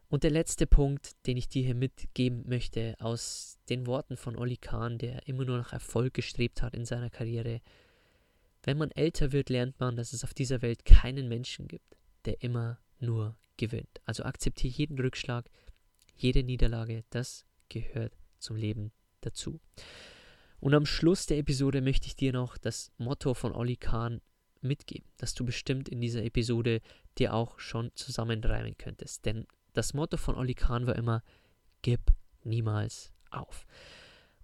Und 0.10 0.24
der 0.24 0.32
letzte 0.32 0.67
Punkt, 0.67 1.26
den 1.26 1.38
ich 1.38 1.48
dir 1.48 1.63
hier 1.63 1.76
mitgeben 1.76 2.44
möchte, 2.46 2.96
aus 3.00 3.58
den 3.70 3.88
Worten 3.88 4.17
von 4.17 4.36
Oli 4.36 4.58
Kahn, 4.58 4.98
der 4.98 5.26
immer 5.30 5.46
nur 5.46 5.58
nach 5.58 5.72
Erfolg 5.72 6.13
gestrebt 6.13 6.62
hat 6.62 6.74
in 6.74 6.84
seiner 6.84 7.10
Karriere. 7.10 7.62
Wenn 8.63 8.78
man 8.78 8.91
älter 8.91 9.32
wird, 9.32 9.50
lernt 9.50 9.80
man, 9.80 9.96
dass 9.96 10.12
es 10.12 10.26
auf 10.26 10.34
dieser 10.34 10.62
Welt 10.62 10.84
keinen 10.84 11.30
Menschen 11.30 11.70
gibt, 11.70 11.96
der 12.26 12.44
immer 12.44 12.80
nur 13.00 13.38
gewinnt. 13.56 14.02
Also 14.04 14.24
akzeptiere 14.24 14.74
jeden 14.74 15.00
Rückschlag, 15.00 15.50
jede 16.17 16.44
Niederlage, 16.44 17.06
das 17.10 17.46
gehört 17.70 18.17
zum 18.38 18.58
Leben 18.58 18.91
dazu. 19.21 19.60
Und 20.60 20.73
am 20.73 20.86
Schluss 20.86 21.25
der 21.25 21.38
Episode 21.38 21.81
möchte 21.81 22.07
ich 22.07 22.15
dir 22.15 22.34
noch 22.34 22.57
das 22.57 22.91
Motto 22.97 23.34
von 23.34 23.53
Oli 23.53 23.77
Kahn 23.77 24.21
mitgeben, 24.62 25.10
dass 25.17 25.34
du 25.34 25.43
bestimmt 25.43 25.89
in 25.89 26.01
dieser 26.01 26.23
Episode 26.23 26.81
dir 27.17 27.34
auch 27.34 27.60
schon 27.60 27.91
zusammenreimen 27.95 28.77
könntest. 28.77 29.25
Denn 29.25 29.47
das 29.73 29.93
Motto 29.93 30.17
von 30.17 30.36
Oli 30.36 30.53
Kahn 30.53 30.86
war 30.86 30.95
immer, 30.95 31.23
gib 31.81 32.01
niemals 32.43 33.12
auf. 33.31 33.65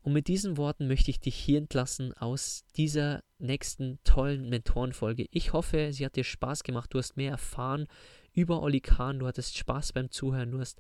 Und 0.02 0.14
mit 0.14 0.28
diesen 0.28 0.58
Worten 0.58 0.88
möchte 0.88 1.12
ich 1.12 1.20
dich 1.20 1.36
hier 1.36 1.58
entlassen 1.58 2.14
aus 2.14 2.64
dieser 2.78 3.24
nächsten 3.40 4.00
tollen 4.06 4.48
Mentorenfolge. 4.50 5.26
Ich 5.32 5.54
hoffe, 5.54 5.92
sie 5.92 6.06
hat 6.06 6.16
dir 6.16 6.24
Spaß 6.24 6.64
gemacht. 6.64 6.94
Du 6.94 6.98
hast 6.98 7.18
mehr 7.18 7.32
erfahren 7.32 7.88
über 8.32 8.62
Oli 8.62 8.80
Kahn. 8.80 9.20
Du 9.20 9.28
hattest 9.28 9.58
Spaß 9.58 9.94
beim 9.94 10.10
Zuhören. 10.10 10.52
Du 10.52 10.60
hast 10.60 10.80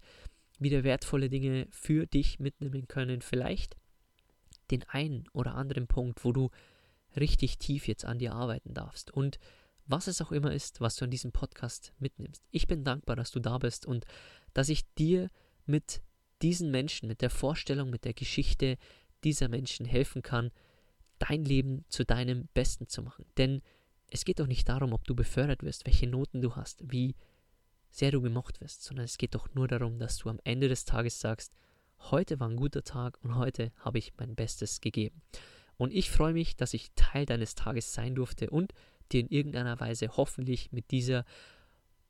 wieder 0.59 0.83
wertvolle 0.83 1.29
Dinge 1.29 1.67
für 1.71 2.07
dich 2.07 2.39
mitnehmen 2.39 2.87
können. 2.87 3.21
Vielleicht 3.21 3.75
den 4.71 4.83
einen 4.83 5.27
oder 5.33 5.55
anderen 5.55 5.87
Punkt, 5.87 6.23
wo 6.23 6.31
du 6.31 6.49
richtig 7.15 7.57
tief 7.57 7.87
jetzt 7.87 8.05
an 8.05 8.19
dir 8.19 8.33
arbeiten 8.33 8.73
darfst. 8.73 9.11
Und 9.11 9.39
was 9.85 10.07
es 10.07 10.21
auch 10.21 10.31
immer 10.31 10.53
ist, 10.53 10.81
was 10.81 10.95
du 10.97 11.05
an 11.05 11.11
diesem 11.11 11.31
Podcast 11.31 11.93
mitnimmst. 11.99 12.43
Ich 12.51 12.67
bin 12.67 12.83
dankbar, 12.83 13.15
dass 13.15 13.31
du 13.31 13.39
da 13.39 13.57
bist 13.57 13.85
und 13.85 14.05
dass 14.53 14.69
ich 14.69 14.83
dir 14.95 15.29
mit 15.65 16.01
diesen 16.41 16.71
Menschen, 16.71 17.07
mit 17.07 17.21
der 17.21 17.29
Vorstellung, 17.29 17.89
mit 17.89 18.05
der 18.05 18.13
Geschichte 18.13 18.77
dieser 19.23 19.47
Menschen 19.47 19.85
helfen 19.85 20.21
kann, 20.21 20.51
dein 21.19 21.45
Leben 21.45 21.85
zu 21.89 22.05
deinem 22.05 22.47
Besten 22.53 22.87
zu 22.87 23.01
machen. 23.01 23.25
Denn 23.37 23.61
es 24.09 24.25
geht 24.25 24.39
doch 24.39 24.47
nicht 24.47 24.69
darum, 24.69 24.93
ob 24.93 25.05
du 25.05 25.15
befördert 25.15 25.63
wirst, 25.63 25.85
welche 25.85 26.07
Noten 26.07 26.41
du 26.41 26.55
hast, 26.55 26.83
wie 26.91 27.15
sehr 27.89 28.11
du 28.11 28.21
gemocht 28.21 28.61
wirst, 28.61 28.83
sondern 28.83 29.05
es 29.05 29.17
geht 29.17 29.35
doch 29.35 29.53
nur 29.53 29.67
darum, 29.67 29.99
dass 29.99 30.17
du 30.17 30.29
am 30.29 30.39
Ende 30.43 30.67
des 30.67 30.85
Tages 30.85 31.19
sagst, 31.19 31.53
heute 31.99 32.39
war 32.39 32.49
ein 32.49 32.55
guter 32.55 32.83
Tag 32.83 33.19
und 33.23 33.35
heute 33.35 33.71
habe 33.79 33.97
ich 33.97 34.13
mein 34.17 34.35
Bestes 34.35 34.81
gegeben. 34.81 35.21
Und 35.77 35.93
ich 35.93 36.09
freue 36.09 36.33
mich, 36.33 36.55
dass 36.55 36.73
ich 36.73 36.91
Teil 36.95 37.25
deines 37.25 37.55
Tages 37.55 37.93
sein 37.93 38.15
durfte 38.15 38.49
und 38.49 38.73
dir 39.11 39.21
in 39.21 39.29
irgendeiner 39.29 39.79
Weise 39.79 40.09
hoffentlich 40.17 40.71
mit 40.71 40.91
dieser, 40.91 41.25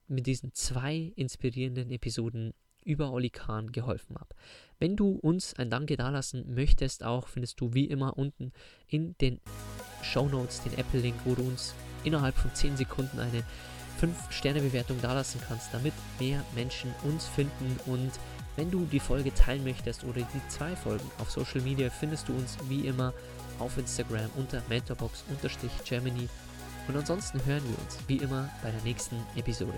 mit 0.08 0.26
diesen 0.26 0.54
zwei 0.54 1.12
inspirierenden 1.16 1.92
Episoden 1.92 2.54
über 2.84 3.12
Oli 3.12 3.30
Kahn 3.30 3.72
geholfen 3.74 4.16
habe. 4.16 4.34
Wenn 4.80 4.96
du 4.96 5.12
uns 5.12 5.54
ein 5.56 5.70
Danke 5.70 5.98
dalassen 5.98 6.56
möchtest, 6.56 7.04
auch 7.04 7.28
findest 7.28 7.60
du 7.60 7.74
wie 7.74 7.86
immer 7.86 8.18
unten 8.18 8.54
in 8.88 9.18
den 9.18 9.42
Show 10.02 10.30
Notes 10.30 10.64
den 10.64 10.78
Apple-Link, 10.78 11.16
wo 11.26 11.36
du 11.36 11.44
uns 11.44 11.76
innerhalb 12.06 12.36
von 12.36 12.54
10 12.54 12.78
Sekunden 12.78 13.20
eine 13.20 13.44
5-Sterne-Bewertung 14.00 15.02
dalassen 15.02 15.42
kannst, 15.46 15.74
damit 15.74 15.94
mehr 16.20 16.44
Menschen 16.56 16.94
uns 17.04 17.28
finden. 17.28 17.78
Und 17.86 18.12
wenn 18.58 18.70
du 18.70 18.86
die 18.86 19.00
Folge 19.00 19.34
teilen 19.34 19.64
möchtest 19.64 20.04
oder 20.04 20.22
die 20.22 20.48
zwei 20.50 20.76
Folgen 20.76 21.10
auf 21.20 21.32
Social 21.32 21.62
Media, 21.62 21.90
findest 21.90 22.28
du 22.28 22.34
uns 22.34 22.58
wie 22.68 22.88
immer 22.88 23.14
auf 23.60 23.78
Instagram 23.78 24.30
unter 24.36 24.62
mentorbox-germany. 24.68 26.28
Und 26.88 26.98
ansonsten 26.98 27.44
hören 27.46 27.64
wir 27.64 27.80
uns 27.80 27.98
wie 28.08 28.18
immer 28.18 28.50
bei 28.62 28.72
der 28.72 28.82
nächsten 28.82 29.16
Episode. 29.36 29.78